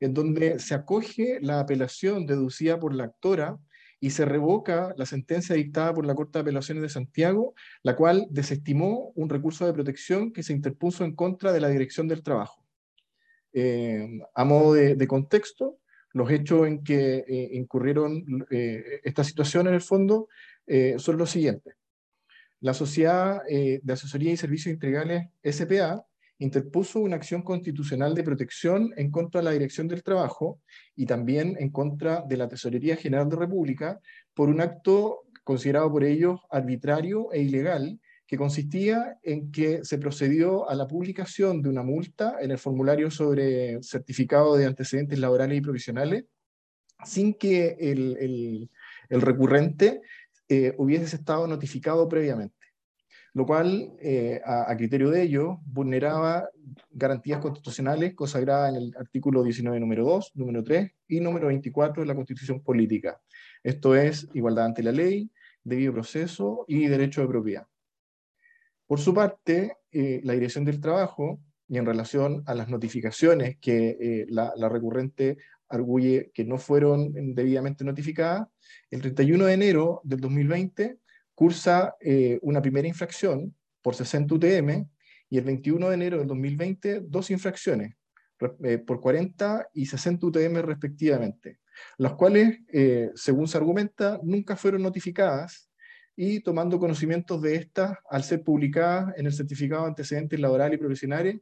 en 0.00 0.12
donde 0.12 0.58
se 0.58 0.74
acoge 0.74 1.38
la 1.40 1.60
apelación 1.60 2.26
deducida 2.26 2.80
por 2.80 2.92
la 2.92 3.04
actora 3.04 3.60
y 4.00 4.10
se 4.10 4.24
revoca 4.24 4.92
la 4.96 5.06
sentencia 5.06 5.54
dictada 5.54 5.94
por 5.94 6.04
la 6.04 6.16
Corte 6.16 6.38
de 6.38 6.42
Apelaciones 6.42 6.82
de 6.82 6.88
Santiago, 6.88 7.54
la 7.84 7.94
cual 7.94 8.26
desestimó 8.28 9.12
un 9.14 9.28
recurso 9.28 9.66
de 9.66 9.72
protección 9.72 10.32
que 10.32 10.42
se 10.42 10.52
interpuso 10.52 11.04
en 11.04 11.14
contra 11.14 11.52
de 11.52 11.60
la 11.60 11.68
Dirección 11.68 12.08
del 12.08 12.24
Trabajo. 12.24 12.66
Eh, 13.52 14.18
a 14.34 14.44
modo 14.44 14.72
de 14.72 15.06
contexto, 15.06 15.78
los 16.12 16.30
hechos 16.30 16.66
en 16.66 16.82
que 16.82 17.24
eh, 17.26 17.48
incurrieron 17.52 18.24
eh, 18.50 19.00
esta 19.04 19.24
situación 19.24 19.68
en 19.68 19.74
el 19.74 19.80
fondo 19.80 20.28
eh, 20.66 20.96
son 20.98 21.16
los 21.16 21.30
siguientes. 21.30 21.74
La 22.60 22.74
Sociedad 22.74 23.42
eh, 23.48 23.80
de 23.82 23.92
Asesoría 23.92 24.32
y 24.32 24.36
Servicios 24.36 24.72
Integrales 24.72 25.28
SPA 25.42 26.04
interpuso 26.38 27.00
una 27.00 27.16
acción 27.16 27.42
constitucional 27.42 28.14
de 28.14 28.22
protección 28.22 28.92
en 28.96 29.10
contra 29.10 29.40
de 29.40 29.44
la 29.46 29.50
Dirección 29.50 29.88
del 29.88 30.02
Trabajo 30.02 30.60
y 30.94 31.06
también 31.06 31.56
en 31.58 31.70
contra 31.70 32.22
de 32.26 32.36
la 32.36 32.48
Tesorería 32.48 32.96
General 32.96 33.28
de 33.28 33.36
República 33.36 34.00
por 34.34 34.48
un 34.48 34.60
acto 34.60 35.22
considerado 35.44 35.90
por 35.90 36.04
ellos 36.04 36.40
arbitrario 36.50 37.32
e 37.32 37.42
ilegal, 37.42 37.98
que 38.30 38.36
consistía 38.36 39.18
en 39.24 39.50
que 39.50 39.84
se 39.84 39.98
procedió 39.98 40.70
a 40.70 40.76
la 40.76 40.86
publicación 40.86 41.62
de 41.62 41.68
una 41.68 41.82
multa 41.82 42.36
en 42.40 42.52
el 42.52 42.58
formulario 42.58 43.10
sobre 43.10 43.82
certificado 43.82 44.56
de 44.56 44.66
antecedentes 44.66 45.18
laborales 45.18 45.58
y 45.58 45.60
provisionales, 45.60 46.26
sin 47.04 47.34
que 47.34 47.76
el, 47.80 48.70
recurrente 49.10 50.02
eh, 50.48 50.74
hubiese 50.78 51.16
estado 51.16 51.48
notificado 51.48 52.08
previamente, 52.08 52.54
lo 53.34 53.44
cual, 53.46 53.94
eh, 54.00 54.40
a, 54.44 54.76
criterio 54.76 55.10
de 55.10 55.22
ello, 55.22 55.58
vulneraba 55.66 56.48
garantías 56.92 57.40
constitucionales 57.40 58.14
consagradas 58.14 58.70
en 58.70 58.76
el 58.76 58.94
artículo 58.96 59.42
19, 59.42 59.80
número 59.80 60.04
2, 60.04 60.36
número 60.36 60.62
3 60.62 60.88
y 61.08 61.18
número 61.18 61.48
24 61.48 62.04
de 62.04 62.06
la 62.06 62.14
Constitución 62.14 62.62
Política. 62.62 63.20
Esto 63.64 63.96
es 63.96 64.28
igualdad 64.34 64.66
ante 64.66 64.84
la 64.84 64.92
ley, 64.92 65.32
debido 65.64 65.92
proceso 65.92 66.64
y 66.68 66.86
derecho 66.86 67.22
de 67.22 67.26
propiedad. 67.26 67.69
Por 68.90 68.98
su 68.98 69.14
parte, 69.14 69.76
eh, 69.92 70.20
la 70.24 70.32
Dirección 70.32 70.64
del 70.64 70.80
Trabajo, 70.80 71.40
y 71.68 71.78
en 71.78 71.86
relación 71.86 72.42
a 72.46 72.56
las 72.56 72.68
notificaciones 72.68 73.56
que 73.60 73.90
eh, 74.00 74.26
la, 74.28 74.68
recurrente 74.68 75.38
arguye 75.68 76.32
que 76.34 76.44
no 76.44 76.58
fueron 76.58 77.12
debidamente 77.36 77.84
notificadas, 77.84 78.48
el 78.90 79.00
31 79.00 79.44
de 79.44 79.52
enero 79.52 80.00
del 80.02 80.18
2020 80.18 80.98
cursa 81.36 81.94
eh, 82.00 82.40
una 82.42 82.60
primera 82.60 82.88
infracción 82.88 83.54
por 83.80 83.94
60 83.94 84.34
UTM 84.34 84.88
y 85.28 85.38
el 85.38 85.44
21 85.44 85.88
de 85.88 85.94
enero 85.94 86.18
del 86.18 86.26
2020 86.26 87.02
dos 87.02 87.30
infracciones 87.30 87.94
por 88.86 89.00
40 89.00 89.68
y 89.72 89.86
60 89.86 90.26
UTM 90.26 90.62
respectivamente, 90.62 91.60
las 91.96 92.14
cuales, 92.14 92.58
según 93.14 93.46
se 93.46 93.56
argumenta, 93.56 94.18
nunca 94.24 94.56
fueron 94.56 94.82
notificadas 94.82 95.69
y 96.22 96.40
tomando 96.40 96.78
conocimientos 96.78 97.40
de 97.40 97.54
estas 97.54 97.96
al 98.10 98.22
ser 98.22 98.42
publicadas 98.42 99.14
en 99.16 99.24
el 99.24 99.32
certificado 99.32 99.84
de 99.84 99.88
antecedentes 99.88 100.38
laborales 100.38 100.76
y 100.76 100.78
profesionales 100.78 101.36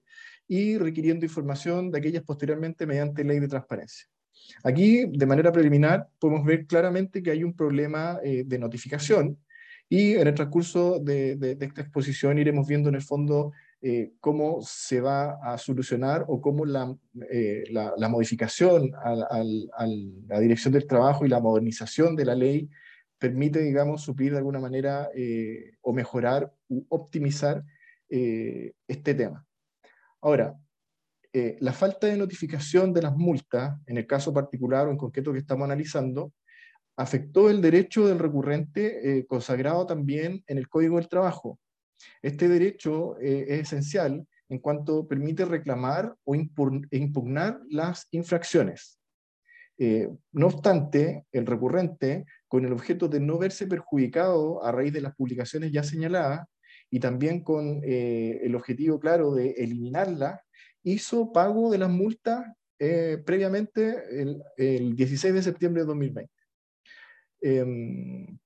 y 0.47 0.79
requiriendo 0.79 1.27
información 1.27 1.91
de 1.91 1.99
aquellas 1.99 2.23
posteriormente 2.23 2.87
mediante 2.87 3.25
ley 3.25 3.41
de 3.41 3.49
transparencia. 3.49 4.07
Aquí, 4.63 5.05
de 5.07 5.27
manera 5.27 5.51
preliminar, 5.51 6.07
podemos 6.21 6.47
ver 6.47 6.65
claramente 6.67 7.25
que 7.25 7.33
hay 7.33 7.43
un 7.43 7.57
problema 7.57 8.21
eh, 8.23 8.45
de 8.47 8.57
notificación 8.57 9.37
y 9.89 10.13
en 10.13 10.29
el 10.29 10.35
transcurso 10.35 11.01
de, 11.01 11.33
esta 11.59 11.81
exposición 11.81 12.39
iremos 12.39 12.69
viendo 12.69 12.89
en 12.89 12.95
el 12.95 13.03
fondo 13.03 13.51
eh, 13.83 14.13
cómo 14.21 14.61
se 14.63 15.01
va 15.01 15.41
a 15.43 15.59
solucionar 15.59 16.25
o 16.29 16.41
cómo 16.41 16.65
la, 16.65 16.95
eh, 17.33 17.65
la, 17.73 18.09
modificación 18.09 18.93
a 19.03 19.43
la 19.43 20.39
dirección 20.39 20.73
del 20.73 20.87
trabajo 20.87 21.27
y 21.27 21.29
la 21.29 21.41
modernización 21.41 22.15
de 22.15 22.25
la 22.25 22.37
ley 22.37 22.71
permite, 23.19 23.61
digamos, 23.61 24.03
suplir 24.03 24.33
de 24.33 24.39
alguna 24.39 24.61
manera 24.61 25.11
eh, 25.15 25.73
o 25.83 25.93
mejorar 25.93 26.53
u 26.69 26.85
optimizar 26.89 27.65
eh, 28.09 28.73
este 28.87 29.15
tema. 29.15 29.45
Ahora, 30.21 30.57
eh, 31.33 31.57
la 31.61 31.73
falta 31.73 32.07
de 32.07 32.17
notificación 32.17 32.93
de 32.93 33.03
las 33.03 33.15
multas, 33.17 33.77
en 33.87 33.99
el 33.99 34.07
caso 34.07 34.33
particular 34.33 34.87
o 34.87 34.91
en 34.91 34.97
concreto 34.97 35.33
que 35.33 35.41
estamos 35.41 35.65
analizando, 35.65 36.33
afectó 36.97 37.51
el 37.51 37.61
derecho 37.61 38.09
del 38.09 38.19
recurrente 38.19 39.25
consagrado 39.29 39.87
también 39.87 40.43
en 40.49 40.59
el 40.59 40.69
Código 40.69 40.97
del 40.97 41.09
Trabajo. 41.09 41.61
Este 42.23 42.49
derecho 42.49 43.17
es 43.19 43.49
esencial 43.49 44.27
en 44.49 44.59
cuanto 44.59 45.07
permite 45.07 45.45
reclamar 45.45 46.17
o 46.25 46.35
impugnar 46.35 47.61
las 47.71 48.09
infracciones. 48.11 48.99
no 49.79 50.47
obstante, 50.49 51.25
el 51.31 51.47
recurrente 51.47 52.25
con 52.49 52.65
el 52.65 52.73
objeto 52.73 53.09
de 53.09 53.21
no 53.21 53.39
verse 53.39 53.67
perjudicado 53.67 54.65
a 54.65 54.73
raíz 54.73 54.93
de 54.93 55.03
las 55.03 55.15
publicaciones 55.15 55.71
ya 55.71 55.83
señaladas 55.83 56.49
y 56.91 56.99
también 56.99 57.43
con 57.43 57.83
eh, 57.85 58.41
el 58.43 58.55
objetivo 58.57 58.99
claro 58.99 59.35
de 59.35 59.51
eliminarla, 59.51 60.43
hizo 60.83 61.33
pago 61.33 61.71
de 61.71 61.79
las 61.79 61.91
multas 61.91 62.47
eh, 62.79 63.23
previamente 63.25 64.23
el, 64.57 64.97
16 64.97 65.35
de 65.35 65.43
septiembre 65.43 65.83
de 65.83 65.87
2020. 65.87 66.33
Em, 67.41 68.39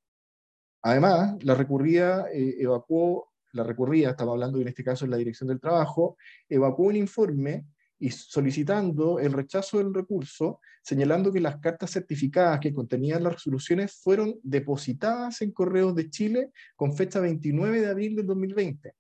además, 0.83 1.37
la 1.45 1.55
recurrida 1.55 2.27
eh, 2.33 2.57
evacuó, 2.59 3.31
la 3.53 3.63
recurrida, 3.63 4.11
estaba 4.11 4.33
hablando 4.33 4.61
en 4.61 4.69
este 4.69 4.83
caso 4.83 5.05
en 5.05 5.13
la 5.13 5.19
Dirección 5.19 5.49
del 5.49 5.61
Trabajo, 5.61 6.17
evacuó 6.49 6.89
un 6.89 6.97
informe 6.97 7.67
y 8.03 8.11
solicitando 8.11 9.21
el 9.21 9.33
rechazo 9.33 9.79
del 9.79 9.95
recurso, 9.95 10.59
señalando 10.83 11.33
que 11.33 11.39
las 11.39 11.59
cartas 11.59 11.93
certificadas 11.93 12.59
que 12.59 12.75
contenían 12.75 13.23
las 13.23 13.35
resoluciones 13.35 13.95
fueron 14.03 14.41
depositadas 14.43 15.41
en 15.41 15.53
Correos 15.53 15.95
de 15.95 16.11
Chile 16.11 16.51
con 16.75 16.97
fecha 16.97 17.21
29 17.21 17.81
de 17.81 17.87
abril 17.87 18.17
del 18.17 18.27
2020. 18.27 18.93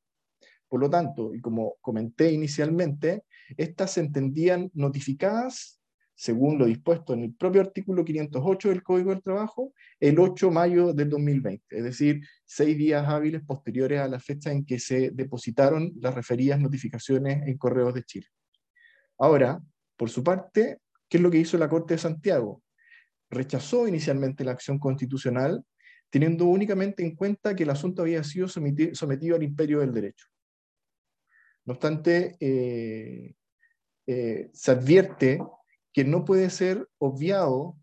Por 0.68 0.80
lo 0.80 0.88
tanto, 0.88 1.34
y 1.34 1.40
como 1.40 1.78
comenté 1.80 2.30
inicialmente, 2.30 3.24
estas 3.56 3.90
se 3.90 4.02
entendían 4.02 4.70
notificadas, 4.72 5.80
según 6.14 6.56
lo 6.56 6.66
dispuesto 6.66 7.12
en 7.12 7.24
el 7.24 7.34
propio 7.34 7.60
artículo 7.60 8.04
508 8.04 8.68
del 8.68 8.84
Código 8.84 9.10
del 9.10 9.22
Trabajo, 9.22 9.72
el 9.98 10.20
8 10.20 10.46
de 10.46 10.52
mayo 10.52 10.92
del 10.92 11.10
2020, 11.10 11.76
es 11.76 11.82
decir, 11.82 12.20
seis 12.44 12.78
días 12.78 13.04
hábiles 13.08 13.42
posteriores 13.44 13.98
a 13.98 14.06
la 14.06 14.20
fecha 14.20 14.52
en 14.52 14.64
que 14.64 14.78
se 14.78 15.10
depositaron 15.10 15.92
las 15.96 16.14
referidas 16.14 16.60
notificaciones 16.60 17.48
en 17.48 17.58
Correos 17.58 17.94
de 17.94 18.04
Chile. 18.04 18.28
Ahora, 19.22 19.62
por 19.96 20.10
su 20.10 20.24
parte, 20.24 20.78
¿qué 21.08 21.18
es 21.18 21.22
lo 21.22 21.30
que 21.30 21.38
hizo 21.38 21.56
la 21.56 21.68
Corte 21.68 21.94
de 21.94 21.98
Santiago? 21.98 22.60
Rechazó 23.30 23.86
inicialmente 23.86 24.42
la 24.42 24.50
acción 24.50 24.80
constitucional, 24.80 25.64
teniendo 26.10 26.46
únicamente 26.46 27.04
en 27.04 27.14
cuenta 27.14 27.54
que 27.54 27.62
el 27.62 27.70
asunto 27.70 28.02
había 28.02 28.24
sido 28.24 28.48
sometido, 28.48 29.36
al 29.36 29.44
imperio 29.44 29.78
del 29.78 29.94
derecho. 29.94 30.26
No 31.64 31.74
obstante, 31.74 32.36
eh, 32.40 33.36
eh, 34.08 34.50
se 34.52 34.70
advierte 34.72 35.38
que 35.92 36.02
no 36.02 36.24
puede 36.24 36.50
ser 36.50 36.88
obviado 36.98 37.76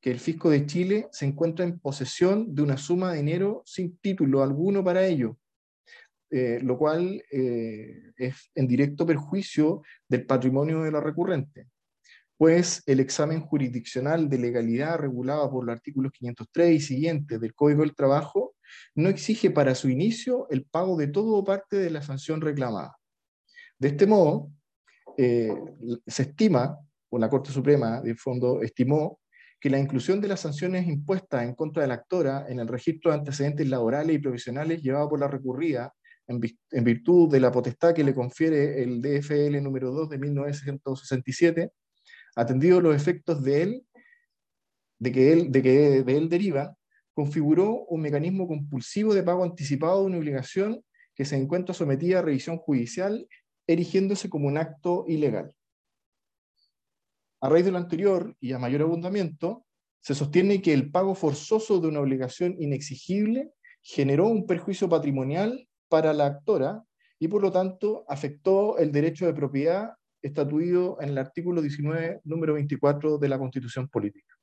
que 0.00 0.12
el 0.12 0.20
fisco 0.20 0.48
de 0.48 0.64
Chile 0.64 1.08
se 1.10 1.26
encuentra 1.26 1.64
en 1.64 1.80
posesión 1.80 2.54
de 2.54 2.62
una 2.62 2.76
suma 2.76 3.10
de 3.10 3.16
dinero 3.16 3.64
sin 3.66 3.96
título 3.98 4.44
alguno 4.44 4.84
para 4.84 5.04
ello, 5.04 5.36
eh, 6.36 6.58
lo 6.60 6.76
cual 6.76 7.22
eh, 7.30 8.10
es 8.16 8.50
en 8.56 8.66
directo 8.66 9.06
perjuicio 9.06 9.82
del 10.08 10.26
patrimonio 10.26 10.82
de 10.82 10.90
la 10.90 11.00
recurrente, 11.00 11.68
pues 12.36 12.82
el 12.86 12.98
examen 12.98 13.42
jurisdiccional 13.42 14.28
de 14.28 14.38
legalidad 14.38 14.98
regulado 14.98 15.48
por 15.48 15.64
los 15.64 15.72
artículos 15.72 16.10
503 16.10 16.74
y 16.74 16.80
siguientes 16.80 17.40
del 17.40 17.54
Código 17.54 17.82
del 17.82 17.94
Trabajo 17.94 18.56
no 18.96 19.10
exige 19.10 19.52
para 19.52 19.76
su 19.76 19.88
inicio 19.88 20.48
el 20.50 20.64
pago 20.64 20.96
de 20.96 21.06
todo 21.06 21.36
o 21.36 21.44
parte 21.44 21.76
de 21.76 21.90
la 21.90 22.02
sanción 22.02 22.40
reclamada. 22.40 22.96
De 23.78 23.86
este 23.86 24.04
modo, 24.04 24.50
eh, 25.16 25.54
se 26.04 26.22
estima, 26.22 26.76
o 27.10 27.18
la 27.20 27.30
Corte 27.30 27.52
Suprema 27.52 28.00
de 28.00 28.16
fondo 28.16 28.60
estimó, 28.60 29.20
que 29.60 29.70
la 29.70 29.78
inclusión 29.78 30.20
de 30.20 30.26
las 30.26 30.40
sanciones 30.40 30.88
impuestas 30.88 31.44
en 31.44 31.54
contra 31.54 31.82
de 31.82 31.88
la 31.90 31.94
actora 31.94 32.46
en 32.48 32.58
el 32.58 32.66
registro 32.66 33.12
de 33.12 33.18
antecedentes 33.18 33.68
laborales 33.68 34.16
y 34.16 34.18
provisionales 34.18 34.82
llevado 34.82 35.08
por 35.08 35.20
la 35.20 35.28
recurrida 35.28 35.94
en, 36.26 36.84
virtud 36.84 37.30
de 37.30 37.40
la 37.40 37.52
potestad 37.52 37.94
que 37.94 38.04
le 38.04 38.14
confiere 38.14 38.82
el 38.82 39.00
DFL 39.00 39.62
número 39.62 39.90
2 39.90 40.10
de 40.10 40.18
1967, 40.18 41.70
atendido 42.36 42.80
los 42.80 42.96
efectos 42.96 43.42
de 43.42 43.62
él, 43.62 43.86
de 44.98 45.12
que 45.12 45.32
él, 45.32 45.52
de 45.52 45.62
que 45.62 46.02
de 46.02 46.16
él 46.16 46.28
deriva, 46.28 46.76
configuró 47.12 47.84
un 47.86 48.00
mecanismo 48.00 48.48
compulsivo 48.48 49.14
de 49.14 49.22
pago 49.22 49.44
anticipado 49.44 50.00
de 50.00 50.06
una 50.06 50.18
obligación 50.18 50.84
que 51.14 51.24
se 51.24 51.36
encuentra 51.36 51.74
sometida 51.74 52.18
a 52.18 52.22
revisión 52.22 52.58
judicial, 52.58 53.28
erigiéndose 53.66 54.28
como 54.28 54.48
un 54.48 54.58
acto 54.58 55.04
ilegal. 55.06 55.54
A 57.40 57.48
raíz 57.48 57.64
de 57.64 57.72
lo 57.72 57.78
anterior 57.78 58.34
y 58.40 58.52
a 58.52 58.58
mayor 58.58 58.82
abundamiento, 58.82 59.64
se 60.00 60.14
sostiene 60.14 60.60
que 60.60 60.72
el 60.72 60.90
pago 60.90 61.14
forzoso 61.14 61.80
de 61.80 61.88
una 61.88 62.00
obligación 62.00 62.56
inexigible 62.58 63.52
generó 63.80 64.28
un 64.28 64.46
perjuicio 64.46 64.88
patrimonial 64.88 65.68
para 65.94 66.12
la 66.12 66.26
actora 66.26 66.82
y 67.20 67.28
por 67.28 67.40
lo 67.40 67.52
tanto 67.52 68.04
afectó 68.08 68.78
el 68.78 68.90
derecho 68.90 69.26
de 69.26 69.32
propiedad 69.32 69.92
estatuido 70.20 70.98
en 71.00 71.10
el 71.10 71.18
artículo 71.18 71.62
19, 71.62 72.20
número 72.24 72.54
24 72.54 73.16
de 73.16 73.28
la 73.28 73.38
Constitución 73.38 73.86
Política. 73.86 74.34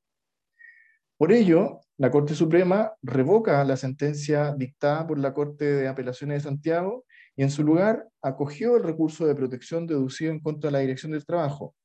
Por 1.18 1.34
ello, 1.34 1.82
la 1.98 2.10
Corte 2.10 2.36
Suprema 2.36 2.94
revoca 3.02 3.62
la 3.66 3.76
sentencia 3.76 4.56
dictada 4.56 5.06
por 5.06 5.20
la 5.20 5.34
Corte 5.34 5.66
de 5.66 5.90
Apelaciones 5.90 6.38
de 6.38 6.50
Santiago 6.50 7.04
y 7.36 7.44
en 7.44 7.52
su 7.52 7.66
lugar 7.66 8.08
acogió 8.22 8.78
el 8.78 8.84
recurso 8.84 9.26
de 9.26 9.36
protección 9.36 9.86
deducido 9.86 10.32
en 10.32 10.40
contra 10.40 10.70
de 10.70 10.72
la 10.72 10.80
Dirección 10.80 11.12
del 11.12 11.26
Trabajo, 11.26 11.76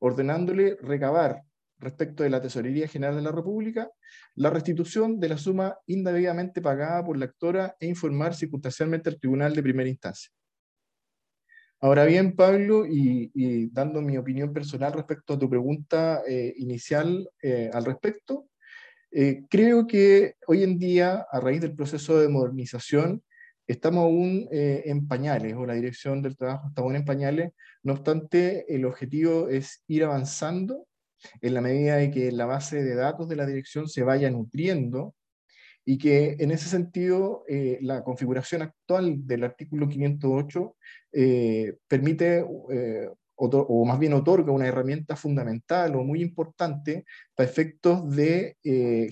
ordenándole 0.00 0.76
recabar 0.82 1.42
respecto 1.82 2.22
de 2.22 2.30
la 2.30 2.40
Tesorería 2.40 2.88
General 2.88 3.16
de 3.16 3.22
la 3.22 3.32
República 3.32 3.90
la 4.36 4.50
restitución 4.50 5.20
de 5.20 5.28
la 5.28 5.36
suma 5.36 5.76
indebidamente 5.86 6.62
pagada 6.62 7.04
por 7.04 7.16
la 7.18 7.26
actora 7.26 7.76
e 7.78 7.86
informar 7.86 8.34
circunstancialmente 8.34 9.10
al 9.10 9.18
Tribunal 9.18 9.54
de 9.54 9.62
Primera 9.62 9.88
Instancia. 9.88 10.30
Ahora 11.80 12.04
bien, 12.04 12.36
Pablo, 12.36 12.86
y, 12.86 13.68
dando 13.72 14.00
mi 14.00 14.16
opinión 14.16 14.52
personal 14.52 14.92
respecto 14.92 15.34
a 15.34 15.38
tu 15.38 15.50
pregunta 15.50 16.22
eh, 16.26 16.54
inicial 16.56 17.28
eh, 17.42 17.70
al 17.72 17.84
respecto, 17.84 18.46
Eh, 19.14 19.44
creo 19.50 19.86
que 19.86 20.36
hoy 20.46 20.62
en 20.62 20.78
día, 20.78 21.26
a 21.30 21.38
raíz 21.38 21.60
del 21.60 21.76
proceso 21.76 22.18
de 22.18 22.28
modernización, 22.28 23.20
estamos 23.66 24.04
aún 24.04 24.48
en 24.50 25.06
pañales, 25.06 25.52
o 25.54 25.66
la 25.66 25.74
dirección 25.74 26.22
del 26.22 26.34
trabajo 26.34 26.68
está 26.68 26.80
aún 26.80 26.96
en 26.96 27.04
pañales, 27.04 27.52
no 27.84 27.92
obstante, 27.92 28.64
el 28.74 28.86
objetivo 28.86 29.50
es 29.50 29.84
ir 29.86 30.04
avanzando 30.04 30.86
en 31.40 31.54
la 31.54 31.60
medida 31.60 31.96
de 31.96 32.10
que 32.10 32.32
la 32.32 32.46
base 32.46 32.82
de 32.82 32.94
datos 32.94 33.28
de 33.28 33.36
la 33.36 33.46
dirección 33.46 33.88
se 33.88 34.02
vaya 34.02 34.30
nutriendo 34.30 35.14
y 35.84 35.98
que 35.98 36.36
en 36.38 36.50
ese 36.50 36.68
sentido 36.68 37.44
eh, 37.48 37.78
la 37.82 38.04
configuración 38.04 38.62
actual 38.62 39.26
del 39.26 39.44
artículo 39.44 39.88
508 39.88 40.76
eh, 41.12 41.74
permite, 41.88 42.44
eh, 42.72 43.08
o 43.34 43.84
más 43.84 43.98
bien 43.98 44.12
otorga 44.12 44.52
una 44.52 44.68
herramienta 44.68 45.16
fundamental 45.16 45.96
o 45.96 46.04
muy 46.04 46.22
importante 46.22 47.04
para 47.34 47.48
efectos 47.48 48.14
de 48.14 48.56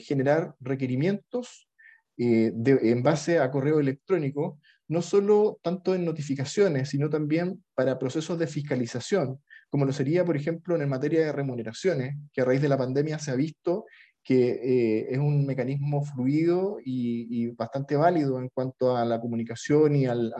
generar 0.01 0.55
requerimientos 0.61 1.69
en 2.17 3.03
base 3.03 3.41
a 3.41 3.51
correo 3.51 3.81
electrónico, 3.81 4.61
no 4.87 5.03
solo 5.03 5.59
tanto 5.63 5.97
en 5.97 6.05
notificaciones, 6.05 6.91
sino 6.91 7.09
también 7.09 7.65
para 7.75 7.99
procesos 7.99 8.39
de 8.39 8.47
fiscalización, 8.47 9.41
como 9.71 9.85
lo 9.85 9.93
sería, 9.93 10.25
por 10.25 10.37
ejemplo, 10.37 10.81
en 10.81 10.89
materia 10.89 11.21
de 11.21 11.33
remuneraciones, 11.33 12.17
que 12.33 12.43
a 12.43 12.45
raíz 12.45 12.61
de 12.61 12.69
la 12.69 12.77
pandemia 12.77 13.19
se 13.19 13.31
ha 13.31 13.37
visto 13.37 13.87
que 14.23 14.51
eh, 14.51 15.07
es 15.11 15.19
un 15.19 15.47
mecanismo 15.47 16.05
fluido 16.05 16.79
y, 16.85 17.49
bastante 17.53 17.97
válido 17.97 18.39
en 18.39 18.49
cuanto 18.49 18.97
a 18.97 19.05
la 19.05 19.21
comunicación 19.21 19.97
y 19.97 20.07
al, 20.07 20.33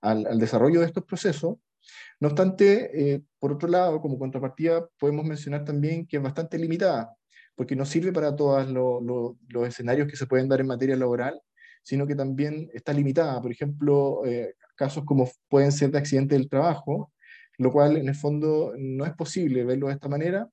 al, 0.00 0.38
desarrollo 0.38 0.80
de 0.80 0.86
estos 0.86 1.04
procesos. 1.04 1.56
No 2.20 2.28
obstante, 2.28 3.14
eh, 3.14 3.22
por 3.38 3.52
otro 3.52 3.68
lado, 3.68 4.00
como 4.00 4.18
contrapartida, 4.18 4.86
podemos 4.98 5.24
mencionar 5.24 5.64
también 5.64 6.06
que 6.06 6.18
es 6.18 6.22
bastante 6.22 6.58
limitada, 6.58 7.14
porque 7.54 7.76
no 7.76 7.84
sirve 7.84 8.12
para 8.12 8.34
todos 8.34 8.68
los 8.70 9.68
escenarios 9.68 10.08
que 10.08 10.16
se 10.16 10.26
pueden 10.26 10.48
dar 10.48 10.60
en 10.60 10.68
materia 10.68 10.96
laboral, 10.96 11.40
sino 11.82 12.06
que 12.06 12.14
también 12.14 12.70
está 12.72 12.92
limitada. 12.92 13.40
Por 13.42 13.52
ejemplo, 13.52 14.24
eh, 14.24 14.54
casos 14.76 15.04
como 15.04 15.28
pueden 15.48 15.72
ser 15.72 15.90
de 15.90 15.98
accidente 15.98 16.34
del 16.34 16.48
trabajo, 16.48 17.12
lo 17.58 17.72
cual 17.72 17.96
en 17.96 18.08
el 18.08 18.14
fondo 18.14 18.74
no 18.76 19.04
es 19.04 19.14
posible 19.14 19.64
verlo 19.64 19.88
de 19.88 19.94
esta 19.94 20.08
manera. 20.08 20.48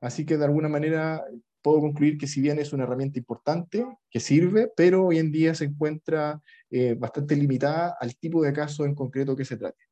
Así 0.00 0.26
que 0.26 0.36
de 0.36 0.44
alguna 0.44 0.68
manera 0.68 1.24
puedo 1.62 1.80
concluir 1.80 2.18
que 2.18 2.26
si 2.26 2.42
bien 2.42 2.58
es 2.58 2.74
una 2.74 2.84
herramienta 2.84 3.18
importante, 3.18 3.86
que 4.10 4.20
sirve, 4.20 4.70
pero 4.76 5.06
hoy 5.06 5.18
en 5.18 5.32
día 5.32 5.54
se 5.54 5.64
encuentra 5.64 6.40
eh, 6.70 6.94
bastante 6.94 7.34
limitada 7.36 7.96
al 7.98 8.14
tipo 8.16 8.42
de 8.42 8.52
caso 8.52 8.84
en 8.84 8.94
concreto 8.94 9.34
que 9.34 9.46
se 9.46 9.56
trate. 9.56 9.82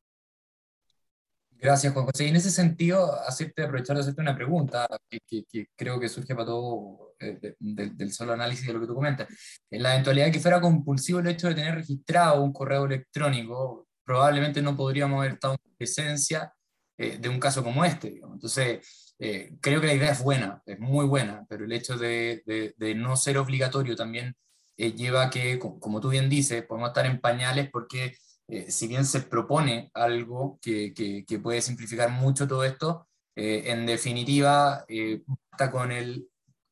Gracias, 1.63 1.93
Juan 1.93 2.05
José. 2.05 2.25
Y 2.25 2.27
en 2.27 2.35
ese 2.35 2.51
sentido, 2.51 3.15
hacerte, 3.25 3.63
aprovechar 3.63 3.95
de 3.95 4.01
hacerte 4.01 4.21
una 4.21 4.35
pregunta 4.35 4.85
que, 5.09 5.45
creo 5.77 5.97
que 5.97 6.09
surge 6.09 6.35
para 6.35 6.45
todo 6.45 7.15
eh, 7.19 7.55
del 7.57 8.11
solo 8.11 8.33
análisis 8.33 8.67
de 8.67 8.73
lo 8.73 8.81
que 8.81 8.87
tú 8.87 8.93
comentas. 8.93 9.29
En 9.71 9.81
la 9.81 9.93
eventualidad 9.93 10.25
de 10.25 10.33
que 10.33 10.41
fuera 10.41 10.59
compulsivo 10.59 11.19
el 11.19 11.27
hecho 11.27 11.47
de 11.47 11.55
tener 11.55 11.75
registrado 11.75 12.43
un 12.43 12.51
correo 12.51 12.85
electrónico, 12.85 13.87
probablemente 14.05 14.61
no 14.61 14.75
podríamos 14.75 15.19
haber 15.19 15.33
estado 15.33 15.53
en 15.55 15.75
presencia 15.77 16.53
eh, 16.97 17.17
de 17.19 17.29
un 17.29 17.39
caso 17.39 17.63
como 17.63 17.85
este. 17.85 18.19
Entonces, 18.23 19.03
eh, 19.19 19.55
creo 19.61 19.79
que 19.79 19.87
la 19.87 19.93
idea 19.93 20.11
es 20.11 20.21
buena, 20.21 20.61
es 20.65 20.79
muy 20.79 21.05
buena, 21.05 21.45
pero 21.47 21.65
el 21.65 21.71
hecho 21.71 21.97
de, 21.97 22.43
de, 22.45 22.95
no 22.95 23.15
ser 23.15 23.37
obligatorio 23.37 23.95
también 23.95 24.35
eh, 24.75 24.91
lleva 24.93 25.23
a 25.23 25.29
que, 25.29 25.59
como 25.59 26.01
tú 26.01 26.09
bien 26.09 26.29
dices, 26.29 26.65
podemos 26.65 26.89
estar 26.89 27.05
en 27.05 27.21
pañales 27.21 27.69
porque 27.71 28.17
eh, 28.47 28.71
si 28.71 28.87
bien 28.87 29.05
se 29.05 29.21
propone 29.21 29.91
algo 29.93 30.59
que, 30.61 30.93
que, 30.93 31.39
puede 31.39 31.61
simplificar 31.61 32.09
mucho 32.11 32.47
todo 32.47 32.63
esto, 32.63 33.07
en 33.35 33.85
definitiva, 33.85 34.85
está 34.87 35.71
con 35.71 35.91
el, 35.91 36.27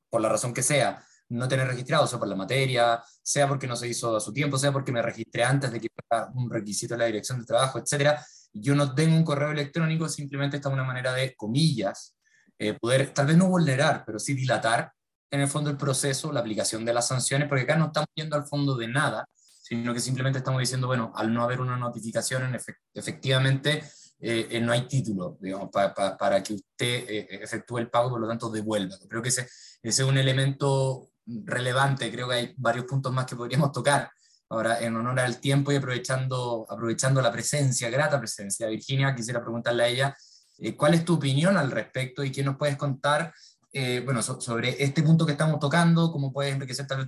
por 0.09 0.21
la 0.21 0.29
razón 0.29 0.53
que 0.53 0.61
sea, 0.61 1.03
no 1.31 1.47
tener 1.47 1.67
registrado, 1.67 2.05
sea 2.07 2.19
por 2.19 2.27
la 2.27 2.35
materia, 2.35 3.01
sea 3.21 3.47
porque 3.47 3.67
no 3.67 3.75
se 3.75 3.87
hizo 3.87 4.17
a 4.17 4.19
su 4.19 4.33
tiempo, 4.33 4.57
sea 4.57 4.71
porque 4.71 4.91
me 4.91 5.01
registré 5.01 5.43
antes 5.43 5.71
de 5.71 5.79
que 5.79 5.87
fuera 5.89 6.29
un 6.35 6.49
requisito 6.49 6.93
de 6.93 6.99
la 6.99 7.05
dirección 7.05 7.39
de 7.39 7.45
trabajo, 7.45 7.79
etcétera, 7.79 8.23
yo 8.53 8.75
no 8.75 8.93
tengo 8.93 9.15
un 9.15 9.23
correo 9.23 9.51
electrónico, 9.51 10.09
simplemente 10.09 10.57
está 10.57 10.69
una 10.69 10.83
manera 10.83 11.13
de, 11.13 11.33
comillas, 11.35 12.15
eh, 12.59 12.73
poder 12.73 13.13
tal 13.13 13.27
vez 13.27 13.37
no 13.37 13.47
vulnerar, 13.47 14.03
pero 14.05 14.19
sí 14.19 14.33
dilatar 14.33 14.91
en 15.31 15.41
el 15.41 15.47
fondo 15.47 15.69
el 15.69 15.77
proceso, 15.77 16.31
la 16.33 16.41
aplicación 16.41 16.83
de 16.83 16.93
las 16.93 17.07
sanciones, 17.07 17.47
porque 17.47 17.63
acá 17.63 17.77
no 17.77 17.87
estamos 17.87 18.09
yendo 18.13 18.35
al 18.35 18.45
fondo 18.45 18.75
de 18.75 18.89
nada, 18.89 19.25
sino 19.33 19.93
que 19.93 20.01
simplemente 20.01 20.39
estamos 20.39 20.59
diciendo, 20.59 20.87
bueno, 20.87 21.13
al 21.15 21.33
no 21.33 21.43
haber 21.43 21.61
una 21.61 21.77
notificación, 21.77 22.53
efectivamente 22.93 23.83
eh, 24.19 24.47
eh, 24.51 24.59
no 24.59 24.73
hay 24.73 24.81
título, 24.87 25.37
digamos, 25.39 25.69
para 25.71 26.43
que 26.43 26.55
usted 26.55 27.05
efectúe 27.07 27.77
el 27.77 27.89
pago, 27.89 28.09
por 28.09 28.19
lo 28.19 28.27
tanto 28.27 28.49
devuelva. 28.49 28.97
Creo 29.07 29.21
que 29.21 29.29
ese, 29.29 29.43
ese 29.81 30.03
es 30.03 30.07
un 30.07 30.17
elemento 30.17 31.10
relevante, 31.25 32.11
creo 32.11 32.29
que 32.29 32.35
hay 32.35 32.53
varios 32.57 32.85
puntos 32.85 33.11
más 33.13 33.25
que 33.25 33.35
podríamos 33.35 33.71
tocar. 33.71 34.11
Ahora, 34.49 34.81
en 34.81 34.95
honor 34.95 35.19
al 35.19 35.39
tiempo 35.39 35.71
y 35.71 35.77
aprovechando, 35.77 36.65
aprovechando 36.69 37.21
la 37.21 37.31
presencia, 37.31 37.89
grata 37.89 38.19
presencia 38.19 38.65
de 38.65 38.73
Virginia, 38.73 39.15
quisiera 39.15 39.41
preguntarle 39.41 39.83
a 39.83 39.87
ella 39.87 40.15
eh, 40.61 40.75
¿Cuál 40.75 40.93
es 40.93 41.03
tu 41.03 41.15
opinión 41.15 41.57
al 41.57 41.71
respecto 41.71 42.23
y 42.23 42.31
qué 42.31 42.43
nos 42.43 42.55
puedes 42.55 42.77
contar 42.77 43.33
eh, 43.73 44.01
bueno, 44.05 44.21
sobre 44.21 44.83
este 44.83 45.01
punto 45.01 45.25
que 45.25 45.31
estamos 45.31 45.59
tocando? 45.59 46.11
¿Cómo 46.11 46.31
puedes 46.31 46.53
enriquecer 46.53 46.85
tal 46.85 46.99
vez 46.99 47.07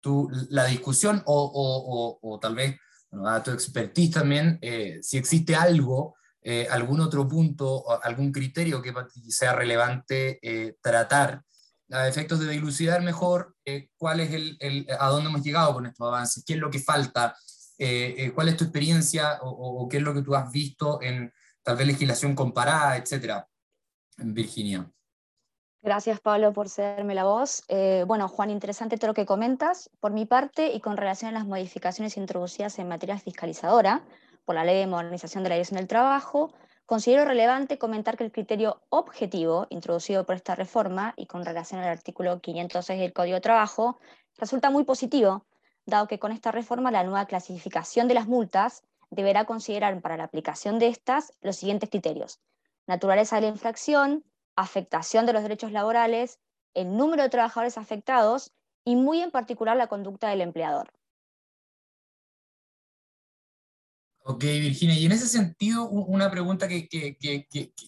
tu, 0.00 0.28
la 0.50 0.64
discusión 0.64 1.22
o, 1.26 2.18
o, 2.20 2.38
tal 2.40 2.56
vez 2.56 2.76
a 3.24 3.42
tu 3.42 3.52
expertise 3.52 4.10
también, 4.10 4.58
eh, 4.60 4.98
si 5.00 5.16
existe 5.16 5.54
algo, 5.54 6.16
algún 6.70 7.00
otro 7.00 7.28
punto, 7.28 7.84
algún 8.02 8.32
criterio 8.32 8.80
que 8.80 8.94
sea 9.28 9.52
relevante 9.52 10.40
tratar 10.80 11.42
a 11.90 12.06
efectos 12.08 12.40
de 12.40 12.48
dilucidar 12.48 13.02
mejor 13.02 13.54
cuál 13.96 14.20
es 14.20 14.32
el, 14.32 14.56
el, 14.60 14.86
a 14.98 15.08
dónde 15.08 15.30
hemos 15.30 15.42
llegado 15.42 15.74
con 15.74 15.86
estos 15.86 16.06
avances, 16.06 16.44
qué 16.46 16.54
es 16.54 16.58
lo 16.58 16.70
que 16.70 16.78
falta, 16.78 17.36
cuál 18.34 18.48
es 18.48 18.56
tu 18.56 18.64
experiencia 18.64 19.38
o, 19.42 19.88
qué 19.88 19.98
es 19.98 20.02
lo 20.02 20.14
que 20.14 20.22
tú 20.22 20.34
has 20.34 20.50
visto 20.50 21.00
en, 21.02 21.32
tal 21.62 21.76
vez 21.76 21.86
legislación 21.86 22.34
comparada, 22.34 22.96
etcétera, 22.96 23.46
en 24.16 24.34
Virginia. 24.34 24.90
Gracias, 25.80 26.18
Pablo, 26.20 26.52
por 26.52 26.68
cederme 26.68 27.14
la 27.14 27.24
voz. 27.24 27.62
Eh, 27.68 28.04
bueno, 28.06 28.26
Juan, 28.28 28.50
interesante 28.50 28.98
todo 28.98 29.08
lo 29.08 29.14
que 29.14 29.26
comentas. 29.26 29.90
Por 30.00 30.12
mi 30.12 30.26
parte, 30.26 30.72
y 30.72 30.80
con 30.80 30.96
relación 30.96 31.28
a 31.28 31.38
las 31.38 31.46
modificaciones 31.46 32.16
introducidas 32.16 32.78
en 32.78 32.88
materia 32.88 33.18
fiscalizadora 33.18 34.02
por 34.44 34.56
la 34.56 34.64
Ley 34.64 34.78
de 34.80 34.86
Modernización 34.86 35.44
de 35.44 35.50
la 35.50 35.54
Dirección 35.54 35.78
del 35.78 35.86
Trabajo, 35.86 36.52
considero 36.88 37.26
relevante 37.26 37.76
comentar 37.76 38.16
que 38.16 38.24
el 38.24 38.32
criterio 38.32 38.80
objetivo 38.88 39.66
introducido 39.68 40.24
por 40.24 40.36
esta 40.36 40.54
reforma 40.54 41.12
y 41.18 41.26
con 41.26 41.44
relación 41.44 41.82
al 41.82 41.88
artículo 41.90 42.40
506 42.40 42.98
del 42.98 43.12
Código 43.12 43.34
de 43.34 43.42
Trabajo 43.42 43.98
resulta 44.38 44.70
muy 44.70 44.84
positivo, 44.84 45.44
dado 45.84 46.08
que 46.08 46.18
con 46.18 46.32
esta 46.32 46.50
reforma 46.50 46.90
la 46.90 47.04
nueva 47.04 47.26
clasificación 47.26 48.08
de 48.08 48.14
las 48.14 48.26
multas 48.26 48.84
deberá 49.10 49.44
considerar 49.44 50.00
para 50.00 50.16
la 50.16 50.24
aplicación 50.24 50.78
de 50.78 50.86
estas 50.86 51.34
los 51.42 51.56
siguientes 51.56 51.90
criterios. 51.90 52.40
Naturaleza 52.86 53.36
de 53.36 53.42
la 53.42 53.48
infracción, 53.48 54.24
afectación 54.56 55.26
de 55.26 55.34
los 55.34 55.42
derechos 55.42 55.72
laborales, 55.72 56.40
el 56.72 56.96
número 56.96 57.22
de 57.22 57.28
trabajadores 57.28 57.76
afectados 57.76 58.50
y 58.86 58.96
muy 58.96 59.20
en 59.20 59.30
particular 59.30 59.76
la 59.76 59.88
conducta 59.88 60.30
del 60.30 60.40
empleador. 60.40 60.90
Ok, 64.30 64.42
Virginia, 64.42 64.94
y 64.94 65.06
en 65.06 65.12
ese 65.12 65.26
sentido, 65.26 65.88
una 65.88 66.30
pregunta 66.30 66.68
que, 66.68 66.86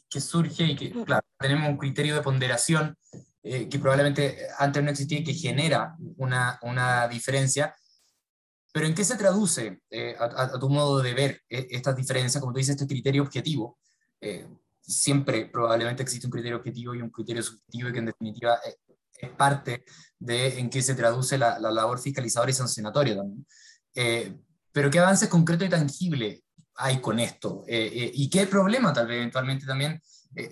surge 0.09 0.65
y 0.65 0.75
que, 0.75 0.91
claro, 1.05 1.27
tenemos 1.39 1.69
un 1.69 1.77
criterio 1.77 2.15
de 2.15 2.23
ponderación 2.23 2.97
eh, 3.43 3.69
que 3.69 3.79
probablemente 3.79 4.47
antes 4.59 4.83
no 4.83 4.91
existía 4.91 5.19
y 5.19 5.25
que 5.25 5.35
genera 5.35 5.97
una, 6.17 6.59
una 6.63 7.09
diferencia, 7.09 7.75
pero 8.73 8.87
¿en 8.87 8.95
qué 8.95 9.05
se 9.05 9.17
traduce, 9.17 9.83
eh, 9.91 10.17
a, 10.19 10.59
tu 10.59 10.71
modo 10.71 11.03
de 11.03 11.13
ver, 11.13 11.43
eh, 11.51 11.67
estas 11.73 11.95
diferencias? 11.95 12.41
Como 12.41 12.55
tú 12.55 12.59
dices, 12.59 12.75
este 12.75 12.87
criterio 12.87 13.23
objetivo. 13.23 13.79
Eh, 14.19 14.49
siempre 14.81 15.45
probablemente 15.45 16.03
existe 16.03 16.27
un 16.27 16.31
criterio 16.31 16.57
objetivo 16.57 16.95
y 16.95 17.03
un 17.03 17.11
criterio 17.11 17.43
subjetivo 17.43 17.91
y 17.91 17.93
que 17.93 17.99
en 17.99 18.07
definitiva 18.07 18.59
es 19.21 19.31
parte 19.33 19.85
de 20.19 20.59
en 20.59 20.71
qué 20.71 20.81
se 20.81 20.95
traduce 20.95 21.37
la, 21.37 21.59
labor 21.59 22.01
fiscalizadora 22.01 22.51
y 22.51 22.55
sancionatoria 22.55 23.15
también. 23.15 23.47
Pero 24.73 24.91
¿qué 24.91 24.99
avances 24.99 25.29
concreto 25.29 25.65
y 25.65 25.69
tangible 25.69 26.43
hay 26.77 27.01
con 27.01 27.19
esto? 27.19 27.65
¿Y 27.69 28.29
qué 28.31 28.47
problema 28.47 28.93
tal 28.93 29.07
vez 29.07 29.17
eventualmente 29.17 29.67
también 29.67 30.01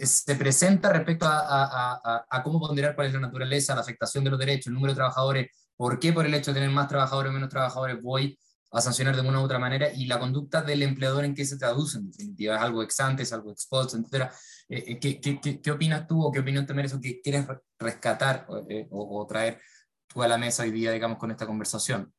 se 0.03 0.35
presenta 0.37 0.93
respecto 0.93 1.27
a, 1.29 2.43
cómo 2.45 2.61
ponderar 2.61 2.95
cuál 2.95 3.09
es 3.09 3.15
la 3.15 3.21
naturaleza, 3.21 3.75
la 3.75 3.81
afectación 3.81 4.25
de 4.25 4.31
los 4.31 4.39
derechos, 4.39 4.67
el 4.67 4.75
número 4.75 4.93
de 4.93 4.97
trabajadores 4.97 5.49
¿Por 5.79 6.01
qué 6.01 6.13
por 6.13 6.27
el 6.27 6.35
hecho 6.35 6.51
de 6.51 6.57
tener 6.57 6.71
más 6.75 6.89
trabajadores 6.89 7.31
o 7.31 7.33
menos 7.33 7.49
trabajadores 7.49 8.03
voy 8.03 8.37
a 8.73 8.81
sancionar 8.81 9.15
de 9.15 9.23
una 9.23 9.41
u 9.41 9.45
otra 9.45 9.61
manera? 9.61 9.93
Y 9.95 10.07
la 10.07 10.19
conducta 10.19 10.61
del 10.61 10.83
empleador 10.83 11.25
en 11.25 11.37
qué 11.37 11.45
se 11.45 11.57
traduce, 11.57 11.99
en 11.99 12.11
definitiva, 12.11 12.57
es 12.57 12.63
algo 12.63 12.83
ex 12.83 12.99
ante, 12.99 13.23
es 13.23 13.33
algo 13.33 13.53
ex 13.53 13.67
post, 13.69 13.95
etc. 13.95 14.29
Eh, 14.69 14.85
eh, 14.89 14.99
¿qué, 14.99 15.21
qué, 15.21 15.61
qué, 15.63 15.71
opinas 15.71 16.09
tú 16.09 16.21
o 16.21 16.33
qué 16.33 16.41
opinión 16.41 16.67
te 16.67 16.75
merece 16.75 16.97
o 16.97 17.01
qué 17.01 17.21
quieres 17.23 17.47
rescatar 17.79 18.45
eh, 18.69 18.89
o, 18.91 19.25
traer 19.29 19.61
tú 20.09 20.21
a 20.21 20.27
la 20.27 20.37
mesa 20.37 20.65
hoy 20.65 20.73
día, 20.73 20.91
digamos, 20.91 21.17
con 21.17 21.31
esta 21.31 21.47
conversación? 21.47 22.13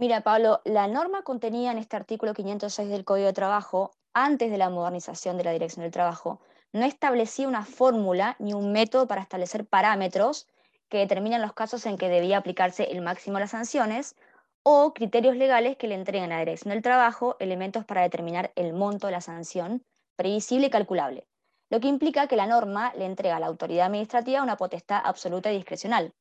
Mira, 0.00 0.22
Pablo, 0.22 0.62
la 0.64 0.88
norma 0.88 1.20
contenida 1.24 1.70
en 1.70 1.76
este 1.76 1.94
artículo 1.94 2.32
506 2.32 2.88
del 2.88 3.04
Código 3.04 3.26
de 3.26 3.34
Trabajo, 3.34 3.90
antes 4.14 4.50
de 4.50 4.56
la 4.56 4.70
modernización 4.70 5.36
de 5.36 5.44
la 5.44 5.50
Dirección 5.50 5.82
del 5.82 5.92
Trabajo, 5.92 6.40
no 6.72 6.86
establecía 6.86 7.46
una 7.46 7.66
fórmula 7.66 8.34
ni 8.38 8.54
un 8.54 8.72
método 8.72 9.06
para 9.06 9.20
establecer 9.20 9.66
parámetros 9.66 10.48
que 10.88 10.96
determinan 10.96 11.42
los 11.42 11.52
casos 11.52 11.84
en 11.84 11.98
que 11.98 12.08
debía 12.08 12.38
aplicarse 12.38 12.84
el 12.84 13.02
máximo 13.02 13.36
de 13.36 13.40
las 13.40 13.50
sanciones, 13.50 14.16
o 14.62 14.94
criterios 14.94 15.36
legales 15.36 15.76
que 15.76 15.86
le 15.86 15.96
entreguen 15.96 16.32
a 16.32 16.36
la 16.36 16.46
Dirección 16.46 16.72
del 16.72 16.80
Trabajo 16.80 17.36
elementos 17.38 17.84
para 17.84 18.00
determinar 18.00 18.52
el 18.56 18.72
monto 18.72 19.08
de 19.08 19.12
la 19.12 19.20
sanción, 19.20 19.84
previsible 20.16 20.68
y 20.68 20.70
calculable, 20.70 21.26
lo 21.68 21.78
que 21.78 21.88
implica 21.88 22.26
que 22.26 22.36
la 22.36 22.46
norma 22.46 22.94
le 22.96 23.04
entrega 23.04 23.36
a 23.36 23.40
la 23.40 23.48
autoridad 23.48 23.88
administrativa 23.88 24.42
una 24.42 24.56
potestad 24.56 25.02
absoluta 25.04 25.52
y 25.52 25.56
discrecional. 25.56 26.14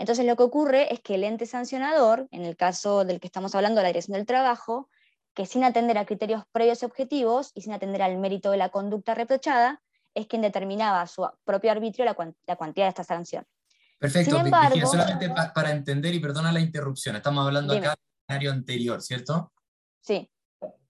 Entonces 0.00 0.24
lo 0.24 0.34
que 0.34 0.44
ocurre 0.44 0.94
es 0.94 1.00
que 1.00 1.16
el 1.16 1.24
ente 1.24 1.44
sancionador, 1.44 2.26
en 2.30 2.46
el 2.46 2.56
caso 2.56 3.04
del 3.04 3.20
que 3.20 3.26
estamos 3.26 3.54
hablando, 3.54 3.82
la 3.82 3.88
Dirección 3.88 4.16
del 4.16 4.24
Trabajo, 4.24 4.88
que 5.34 5.44
sin 5.44 5.62
atender 5.62 5.98
a 5.98 6.06
criterios 6.06 6.42
previos 6.52 6.80
y 6.80 6.86
objetivos 6.86 7.50
y 7.54 7.60
sin 7.60 7.74
atender 7.74 8.00
al 8.00 8.16
mérito 8.16 8.50
de 8.50 8.56
la 8.56 8.70
conducta 8.70 9.14
reprochada, 9.14 9.82
es 10.14 10.26
quien 10.26 10.40
determinaba 10.40 11.02
a 11.02 11.06
su 11.06 11.28
propio 11.44 11.70
arbitrio 11.70 12.06
la, 12.06 12.14
cuantía 12.14 12.84
de 12.84 12.88
esta 12.88 13.04
sanción. 13.04 13.44
Perfecto, 13.98 14.42
Virginia, 14.42 14.86
solamente 14.86 15.34
para 15.54 15.70
entender 15.70 16.14
y 16.14 16.18
perdona 16.18 16.50
la 16.50 16.60
interrupción, 16.60 17.16
estamos 17.16 17.46
hablando 17.46 17.74
acá 17.74 17.90
del 17.90 17.98
escenario 18.22 18.52
anterior, 18.52 19.02
¿cierto? 19.02 19.52
Sí. 20.00 20.30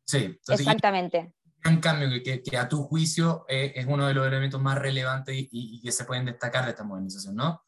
Sí, 0.04 0.38
exactamente. 0.46 1.34
Un 1.64 1.78
cambio 1.78 2.08
que, 2.22 2.44
que, 2.44 2.56
a 2.56 2.68
tu 2.68 2.84
juicio 2.84 3.44
eh, 3.48 3.72
es 3.74 3.86
uno 3.86 4.06
de 4.06 4.14
los 4.14 4.24
elementos 4.24 4.60
más 4.62 4.78
relevantes 4.78 5.34
y, 5.36 5.82
que 5.82 5.90
se 5.90 6.04
pueden 6.04 6.26
destacar 6.26 6.64
de 6.64 6.70
esta 6.70 6.84
modernización, 6.84 7.34
¿no? 7.34 7.60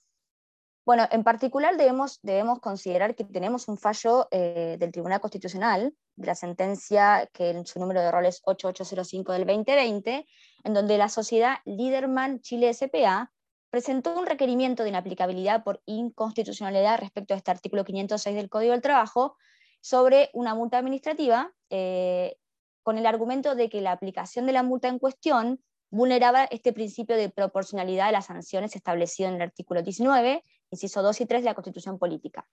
Bueno, 0.84 1.06
en 1.12 1.22
particular 1.22 1.76
debemos, 1.76 2.18
debemos 2.22 2.58
considerar 2.58 3.14
que 3.14 3.24
tenemos 3.24 3.68
un 3.68 3.78
fallo 3.78 4.26
eh, 4.32 4.76
del 4.80 4.90
Tribunal 4.90 5.20
Constitucional, 5.20 5.94
de 6.16 6.26
la 6.26 6.34
sentencia 6.34 7.28
que 7.32 7.50
en 7.50 7.64
su 7.66 7.78
número 7.78 8.00
de 8.00 8.10
rol 8.10 8.26
es 8.26 8.42
8805 8.44 9.32
del 9.32 9.46
2020, 9.46 10.26
en 10.64 10.74
donde 10.74 10.98
la 10.98 11.08
sociedad 11.08 11.58
Liderman 11.64 12.40
Chile 12.40 12.74
SPA 12.74 13.30
presentó 13.70 14.18
un 14.18 14.26
requerimiento 14.26 14.82
de 14.82 14.88
inaplicabilidad 14.88 15.62
por 15.62 15.80
inconstitucionalidad 15.86 16.98
respecto 16.98 17.32
a 17.32 17.36
este 17.36 17.52
artículo 17.52 17.84
506 17.84 18.34
del 18.34 18.50
Código 18.50 18.72
del 18.72 18.82
Trabajo 18.82 19.36
sobre 19.80 20.30
una 20.34 20.54
multa 20.54 20.78
administrativa, 20.78 21.52
eh, 21.70 22.36
con 22.82 22.98
el 22.98 23.06
argumento 23.06 23.54
de 23.54 23.68
que 23.68 23.80
la 23.80 23.92
aplicación 23.92 24.46
de 24.46 24.52
la 24.52 24.64
multa 24.64 24.88
en 24.88 24.98
cuestión 24.98 25.62
vulneraba 25.90 26.44
este 26.44 26.72
principio 26.72 27.16
de 27.16 27.30
proporcionalidad 27.30 28.06
de 28.06 28.12
las 28.12 28.26
sanciones 28.26 28.74
establecido 28.74 29.28
en 29.28 29.36
el 29.36 29.42
artículo 29.42 29.82
19, 29.82 30.42
inciso 30.72 31.02
2 31.02 31.20
y 31.20 31.26
3 31.26 31.42
de 31.42 31.50
la 31.50 31.54
Constitución 31.54 31.98
Política. 31.98 32.46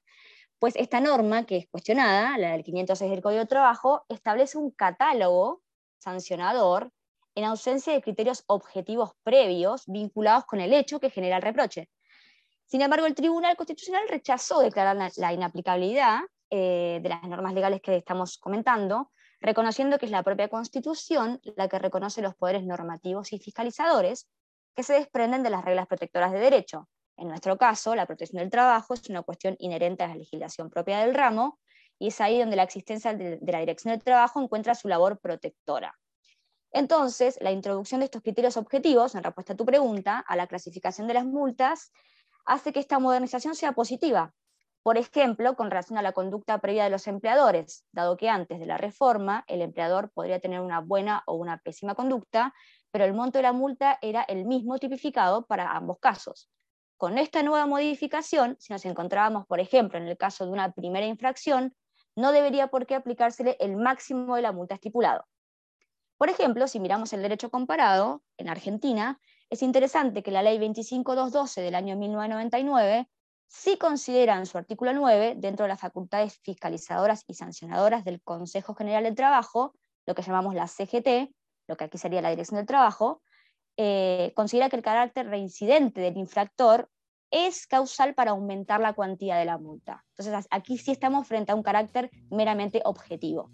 Pues 0.59 0.75
esta 0.75 0.99
norma, 0.99 1.45
que 1.45 1.57
es 1.57 1.67
cuestionada, 1.67 2.37
la 2.37 2.51
del 2.51 2.63
506 2.63 3.09
del 3.09 3.21
Código 3.21 3.39
de 3.39 3.47
Trabajo, 3.47 4.05
establece 4.09 4.57
un 4.57 4.71
catálogo 4.71 5.61
sancionador 5.97 6.91
en 7.35 7.45
ausencia 7.45 7.93
de 7.93 8.01
criterios 8.01 8.43
objetivos 8.47 9.11
previos 9.23 9.83
vinculados 9.87 10.45
con 10.45 10.59
el 10.59 10.73
hecho 10.73 10.99
que 10.99 11.09
genera 11.09 11.37
el 11.37 11.41
reproche. 11.41 11.89
Sin 12.65 12.81
embargo, 12.81 13.05
el 13.05 13.15
Tribunal 13.15 13.55
Constitucional 13.55 14.07
rechazó 14.07 14.59
declarar 14.59 15.11
la 15.15 15.33
inaplicabilidad 15.33 16.19
eh, 16.51 16.99
de 17.01 17.09
las 17.09 17.23
normas 17.23 17.53
legales 17.53 17.81
que 17.81 17.97
estamos 17.97 18.37
comentando, 18.37 19.11
reconociendo 19.39 19.97
que 19.97 20.05
es 20.05 20.11
la 20.11 20.23
propia 20.23 20.49
Constitución 20.49 21.39
la 21.55 21.67
que 21.67 21.79
reconoce 21.79 22.21
los 22.21 22.35
poderes 22.35 22.63
normativos 22.63 23.33
y 23.33 23.39
fiscalizadores 23.39 24.27
que 24.75 24.83
se 24.83 24.93
desprenden 24.93 25.43
de 25.43 25.49
las 25.49 25.63
reglas 25.63 25.87
protectoras 25.87 26.31
de 26.31 26.39
derecho. 26.39 26.87
En 27.19 27.27
nuestro 27.27 27.57
caso, 27.57 27.95
la 27.95 28.05
protección 28.05 28.39
del 28.39 28.49
trabajo 28.49 28.93
es 28.93 29.09
una 29.09 29.23
cuestión 29.23 29.57
inherente 29.59 30.03
a 30.03 30.07
la 30.07 30.15
legislación 30.15 30.69
propia 30.69 30.99
del 30.99 31.13
ramo 31.13 31.59
y 31.99 32.07
es 32.07 32.21
ahí 32.21 32.39
donde 32.39 32.55
la 32.55 32.63
existencia 32.63 33.13
de 33.13 33.39
la 33.41 33.59
Dirección 33.59 33.91
del 33.91 34.01
Trabajo 34.01 34.41
encuentra 34.41 34.73
su 34.73 34.87
labor 34.87 35.19
protectora. 35.19 35.93
Entonces, 36.71 37.37
la 37.41 37.51
introducción 37.51 37.99
de 37.99 38.05
estos 38.05 38.21
criterios 38.21 38.55
objetivos, 38.55 39.15
en 39.15 39.23
respuesta 39.23 39.51
a 39.51 39.57
tu 39.57 39.65
pregunta, 39.65 40.19
a 40.19 40.37
la 40.37 40.47
clasificación 40.47 41.07
de 41.07 41.15
las 41.15 41.25
multas, 41.25 41.91
hace 42.45 42.71
que 42.71 42.79
esta 42.79 42.99
modernización 42.99 43.53
sea 43.53 43.73
positiva. 43.73 44.33
Por 44.81 44.97
ejemplo, 44.97 45.57
con 45.57 45.69
relación 45.69 45.97
a 45.97 46.01
la 46.01 46.13
conducta 46.13 46.59
previa 46.59 46.85
de 46.85 46.89
los 46.89 47.05
empleadores, 47.07 47.83
dado 47.91 48.15
que 48.15 48.29
antes 48.29 48.61
de 48.61 48.65
la 48.65 48.77
reforma 48.77 49.43
el 49.47 49.61
empleador 49.61 50.09
podría 50.13 50.39
tener 50.39 50.61
una 50.61 50.79
buena 50.79 51.23
o 51.25 51.35
una 51.35 51.57
pésima 51.57 51.95
conducta, 51.95 52.53
pero 52.91 53.03
el 53.03 53.13
monto 53.13 53.39
de 53.39 53.43
la 53.43 53.51
multa 53.51 53.99
era 54.01 54.21
el 54.21 54.45
mismo 54.45 54.77
tipificado 54.77 55.45
para 55.45 55.75
ambos 55.75 55.99
casos. 55.99 56.49
Con 56.99 57.17
esta 57.17 57.43
nueva 57.43 57.65
modificación, 57.65 58.57
si 58.59 58.73
nos 58.73 58.83
encontrábamos, 58.83 59.47
por 59.47 59.61
ejemplo, 59.61 59.97
en 59.97 60.05
el 60.05 60.17
caso 60.17 60.45
de 60.45 60.51
una 60.51 60.73
primera 60.73 61.05
infracción, 61.05 61.73
no 62.17 62.33
debería 62.33 62.67
por 62.67 62.85
qué 62.85 62.93
aplicársele 62.93 63.55
el 63.61 63.77
máximo 63.77 64.35
de 64.35 64.41
la 64.41 64.51
multa 64.51 64.75
estipulado. 64.75 65.23
Por 66.17 66.27
ejemplo, 66.27 66.67
si 66.67 66.81
miramos 66.81 67.13
el 67.13 67.21
derecho 67.21 67.49
comparado, 67.49 68.21
en 68.35 68.49
Argentina, 68.49 69.17
es 69.49 69.61
interesante 69.61 70.21
que 70.21 70.31
la 70.31 70.43
ley 70.43 70.59
25212 70.59 71.61
del 71.61 71.75
año 71.75 71.95
1999 71.95 73.07
sí 73.47 73.77
considera 73.77 74.37
en 74.37 74.45
su 74.45 74.57
artículo 74.57 74.91
9, 74.91 75.35
dentro 75.37 75.63
de 75.63 75.69
las 75.69 75.79
facultades 75.79 76.37
fiscalizadoras 76.43 77.23
y 77.27 77.33
sancionadoras 77.33 78.03
del 78.03 78.21
Consejo 78.21 78.75
General 78.75 79.05
del 79.05 79.15
Trabajo, 79.15 79.73
lo 80.05 80.15
que 80.15 80.21
llamamos 80.21 80.53
la 80.53 80.67
CGT, 80.67 81.33
lo 81.65 81.77
que 81.77 81.85
aquí 81.85 81.97
sería 81.97 82.21
la 82.21 82.31
Dirección 82.31 82.57
del 82.57 82.67
Trabajo, 82.67 83.21
eh, 83.81 84.33
considera 84.35 84.69
que 84.69 84.75
el 84.75 84.81
carácter 84.81 85.27
reincidente 85.27 86.01
del 86.01 86.17
infractor 86.17 86.89
es 87.31 87.65
causal 87.65 88.13
para 88.13 88.31
aumentar 88.31 88.81
la 88.81 88.91
cuantía 88.91 89.37
de 89.37 89.45
la 89.45 89.57
multa. 89.57 90.03
Entonces, 90.17 90.47
aquí 90.51 90.77
sí 90.77 90.91
estamos 90.91 91.27
frente 91.27 91.53
a 91.53 91.55
un 91.55 91.63
carácter 91.63 92.09
meramente 92.29 92.81
objetivo 92.83 93.49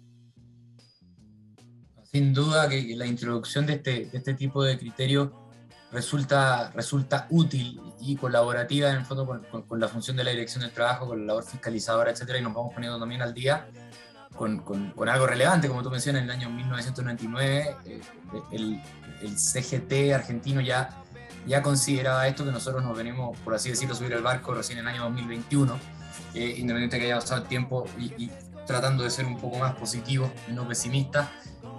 sin 2.16 2.32
duda 2.32 2.66
que 2.66 2.96
la 2.96 3.04
introducción 3.06 3.66
de 3.66 3.74
este, 3.74 4.08
este 4.10 4.32
tipo 4.32 4.64
de 4.64 4.78
criterio 4.78 5.50
resulta, 5.92 6.70
resulta 6.70 7.26
útil 7.28 7.78
y 8.00 8.16
colaborativa 8.16 8.88
en 8.88 8.96
el 8.96 9.04
fondo 9.04 9.26
con, 9.26 9.78
la 9.78 9.86
función 9.88 10.16
de 10.16 10.24
la 10.24 10.30
dirección 10.30 10.62
del 10.62 10.72
trabajo, 10.72 11.06
con 11.06 11.20
la 11.20 11.26
labor 11.26 11.44
fiscalizadora, 11.44 12.10
etcétera, 12.10 12.38
y 12.38 12.42
nos 12.42 12.54
vamos 12.54 12.72
poniendo 12.72 12.98
también 12.98 13.20
al 13.20 13.34
día 13.34 13.68
con, 14.36 14.62
algo 15.08 15.26
relevante, 15.26 15.68
como 15.68 15.82
tú 15.82 15.90
mencionas, 15.90 16.22
en 16.22 16.30
el 16.30 16.36
año 16.36 16.50
1999 16.50 17.76
eh, 17.86 18.00
el, 18.52 18.80
CGT 19.36 20.14
argentino 20.14 20.60
ya, 20.60 21.02
ya 21.46 21.62
consideraba 21.62 22.28
esto 22.28 22.44
que 22.44 22.52
nosotros 22.52 22.84
nos 22.84 22.96
venimos, 22.96 23.36
por 23.40 23.54
así 23.54 23.70
decirlo, 23.70 23.94
subir 23.94 24.12
el 24.12 24.22
barco 24.22 24.54
recién 24.54 24.78
en 24.78 24.86
el 24.86 24.94
año 24.94 25.04
2021, 25.04 25.78
eh, 26.34 26.54
independiente 26.58 26.98
que 26.98 27.06
haya 27.06 27.16
pasado 27.16 27.42
el 27.42 27.48
tiempo 27.48 27.86
y, 27.98 28.24
y 28.24 28.30
tratando 28.66 29.04
de 29.04 29.10
ser 29.10 29.24
un 29.24 29.38
poco 29.38 29.58
más 29.58 29.74
positivo 29.74 30.30
y 30.48 30.52
no 30.52 30.68
pesimista, 30.68 31.30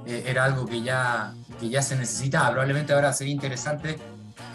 eh, 0.08 0.24
era 0.26 0.46
algo 0.46 0.66
que 0.66 0.82
ya, 0.82 1.34
que 1.60 1.70
ya 1.70 1.82
se 1.82 1.96
necesitaba. 1.98 2.50
Probablemente 2.52 2.94
ahora 2.94 3.12
sería 3.12 3.34
interesante 3.34 3.98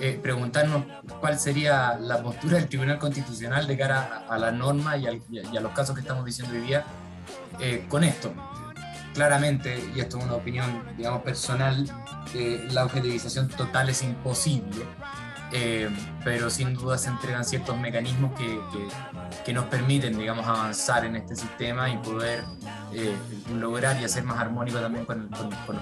eh, 0.01 0.19
preguntarnos 0.21 0.85
cuál 1.21 1.39
sería 1.39 1.99
la 1.99 2.23
postura 2.23 2.57
del 2.57 2.69
Tribunal 2.69 2.99
Constitucional 2.99 3.67
de 3.67 3.77
cara 3.77 4.25
a, 4.29 4.39
la 4.39 4.51
norma 4.51 4.97
y, 4.97 5.07
a 5.07 5.61
los 5.61 5.73
casos 5.73 5.95
que 5.95 6.01
estamos 6.01 6.25
diciendo 6.25 6.55
hoy 6.55 6.63
día 6.63 6.85
eh, 7.61 7.85
con 7.89 8.05
esto. 8.05 8.33
Claramente, 9.15 9.79
y 9.95 10.01
esto 10.01 10.19
es 10.19 10.25
una 10.25 10.35
opinión, 10.35 10.83
digamos, 10.97 11.23
personal, 11.23 11.87
la 12.71 12.85
objetivización 12.85 13.49
total 13.49 13.91
es 13.91 14.03
imposible, 14.03 14.87
pero 16.25 16.49
sin 16.49 16.73
duda 16.73 16.97
se 16.97 17.11
entregan 17.11 17.45
ciertos 17.45 17.77
mecanismos 17.77 18.33
que, 18.39 18.47
que, 18.47 19.43
que, 19.45 19.53
nos 19.53 19.67
permiten, 19.67 20.17
digamos, 20.17 20.47
avanzar 20.47 21.05
en 21.05 21.17
este 21.17 21.37
sistema 21.37 21.91
y 21.91 21.99
poder 21.99 22.43
eh, 22.95 23.17
lograr 23.55 23.99
y 24.01 24.05
hacer 24.05 24.23
más 24.23 24.39
armónico 24.39 24.79
también 24.79 25.07
con, 25.07 25.31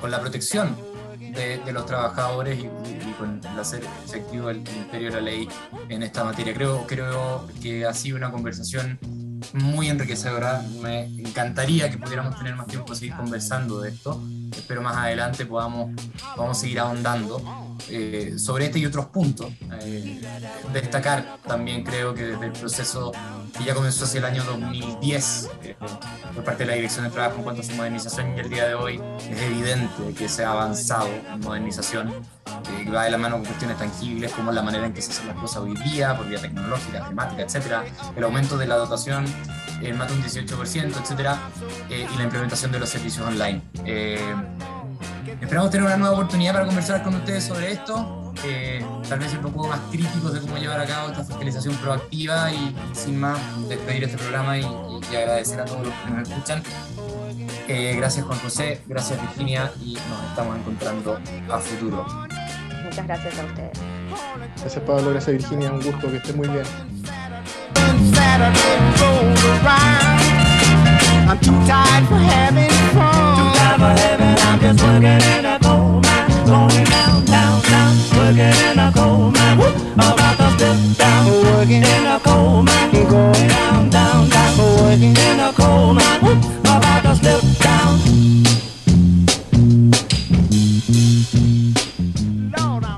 con, 0.01 0.11
la 0.11 0.21
protección 0.21 0.77
de, 1.19 1.61
los 1.73 1.85
trabajadores 1.85 2.61
y, 2.61 2.69
con 3.19 3.41
el 3.45 3.59
hacer 3.59 3.83
efectivo 4.05 4.49
el, 4.49 4.59
imperio 4.59 5.11
de 5.11 5.17
la 5.17 5.21
ley 5.21 5.49
en 5.89 6.05
esta 6.05 6.23
materia. 6.23 6.55
Creo, 6.55 6.87
creo 6.87 7.49
que 7.61 7.85
ha 7.85 7.93
sido 7.93 8.17
una 8.17 8.31
conversación 8.31 8.99
muy 9.55 9.89
enriquecedora. 9.89 10.63
Me 10.81 11.05
encantaría 11.05 11.91
que 11.91 11.99
pudiéramos 11.99 12.37
tener 12.37 12.55
más 12.55 12.67
tiempo 12.67 12.87
para 12.87 12.99
seguir 12.99 13.15
conversando 13.15 13.81
de 13.81 13.91
esto. 13.91 14.23
Espero 14.53 14.83
más 14.83 14.97
adelante 14.97 15.47
podamos, 15.47 15.91
podamos 16.35 16.59
seguir 16.59 16.81
ahondando 16.81 17.77
eh, 17.89 18.35
sobre 18.37 18.67
este 18.67 18.79
y 18.79 18.87
otros 18.87 19.07
puntos. 19.07 19.53
Eh, 19.83 20.21
destacar 20.73 21.39
también 21.47 21.85
creo 21.85 22.15
que 22.15 22.25
desde 22.25 22.47
el 22.47 22.53
proceso 22.53 23.13
que 23.57 23.65
ya 23.65 23.75
comenzó 23.75 24.05
hacia 24.05 24.19
el 24.19 24.25
año 24.25 24.45
2010 24.45 25.51
eh, 25.63 25.77
por 26.35 26.45
parte 26.45 26.65
de 26.65 26.71
la 26.71 26.75
Dirección 26.75 27.05
de 27.05 27.11
Trabajo 27.11 27.37
en 27.39 27.43
cuanto 27.43 27.63
a 27.63 27.65
su 27.65 27.73
modernización 27.73 28.37
y 28.37 28.41
el 28.41 28.49
día 28.49 28.69
de 28.69 28.75
hoy 28.75 29.01
es 29.29 29.43
evidente 29.43 30.15
que 30.17 30.29
se 30.29 30.45
ha 30.45 30.53
avanzado 30.53 31.09
en 31.09 31.41
modernización, 31.41 32.13
que 32.85 32.91
va 32.91 33.05
de 33.05 33.11
la 33.11 33.19
mano 33.19 33.37
con 33.37 33.45
cuestiones 33.45 33.79
tangibles 33.79 34.33
como 34.33 34.53
la 34.53 34.63
manera 34.63 34.87
en 34.87 34.93
que 34.93 35.03
se 35.03 35.13
hacen 35.13 35.29
las 35.29 35.37
cosas 35.37 35.59
hoy 35.63 35.75
día, 35.85 36.17
por 36.17 36.29
vía 36.29 36.41
tecnológica, 36.41 37.07
temática, 37.09 37.43
etcétera, 37.43 37.85
el 38.17 38.25
aumento 38.25 38.57
de 38.57 38.67
la 38.67 38.77
dotación 38.77 39.25
en 39.83 39.97
más 39.97 40.09
de 40.09 40.15
un 40.15 40.23
18%, 40.23 41.01
etcétera, 41.01 41.39
y 41.89 42.17
la 42.17 42.25
implementación 42.25 42.73
de 42.73 42.79
los 42.79 42.89
servicios 42.89 43.27
online. 43.27 43.63
Esperamos 45.41 45.71
tener 45.71 45.87
una 45.87 45.97
nueva 45.97 46.15
oportunidad 46.15 46.53
para 46.53 46.67
conversar 46.67 47.03
con 47.03 47.15
ustedes 47.15 47.45
sobre 47.45 47.73
esto, 47.73 48.20
eh, 48.45 48.85
tal 49.09 49.19
vez 49.19 49.33
un 49.35 49.41
poco 49.41 49.69
más 49.69 49.81
críticos 49.91 50.35
de 50.35 50.41
cómo 50.41 50.57
llevar 50.57 50.81
a 50.81 50.87
cabo 50.87 51.09
esta 51.11 51.25
fiscalización 51.25 51.75
proactiva 51.77 52.53
y, 52.53 52.75
sin 52.93 53.19
más 53.21 53.39
despedir 53.69 54.05
este 54.05 54.19
programa 54.19 54.59
y, 54.59 54.65
agradecer 55.17 55.61
a 55.61 55.65
todos 55.65 55.87
los 55.87 55.95
que 55.95 56.11
nos 56.11 56.29
escuchan. 56.29 56.63
Eh, 57.69 57.95
gracias 57.97 58.25
Juan 58.27 58.39
José, 58.39 58.81
gracias 58.87 59.21
Virginia 59.21 59.71
y 59.83 59.95
nos 59.95 60.25
estamos 60.31 60.57
encontrando 60.57 61.19
a 61.51 61.59
futuro. 61.59 62.07
Muchas 62.85 63.07
gracias 63.07 63.39
a 63.39 63.45
ustedes. 63.45 63.79
Gracias 64.61 64.85
Pablo, 64.85 65.11
gracias 65.11 65.37
Virginia, 65.37 65.73
un 65.73 65.83
gusto, 65.83 66.11
que 66.11 66.17
esté 66.17 66.33
muy 66.33 66.49
bien. 66.49 66.65
that 68.13 68.41
I've 68.41 68.55
been 68.57 68.83
rolled 69.01 69.45
around. 69.61 70.21
I'm 71.29 71.39
too 71.39 71.59
tired 71.67 72.07
for 72.09 72.17
having 72.17 72.71
fun. 72.95 73.37
Too 73.39 73.51
tired 73.59 73.81
for 73.81 73.93
having, 74.01 74.37
I'm 74.47 74.59
just 74.61 74.83
working 74.83 75.21
in 75.39 75.45
a 75.47 75.59
Going 76.47 76.85
down, 76.85 77.25
down, 77.25 77.63
down, 77.63 77.97
working 78.17 78.55
in 78.69 78.79
a 78.79 78.93
coal 78.95 79.31
mine. 79.31 79.59
Whoop, 79.59 79.75
about 79.95 80.37
to 80.39 80.49
slip 80.57 80.99
down, 80.99 81.27
working 81.45 81.83
in 81.83 82.07
a 82.07 82.19
coal 82.21 82.63
mine. 82.63 82.91
Going 82.93 83.49
down, 83.49 83.91
down, 83.91 84.29
down, 84.29 84.59
working 84.59 85.17
in 85.17 85.41
a 85.41 85.53
coal 85.53 85.95
mine. 85.95 86.21
About 86.65 87.03
to 87.03 87.63
down. 87.63 88.70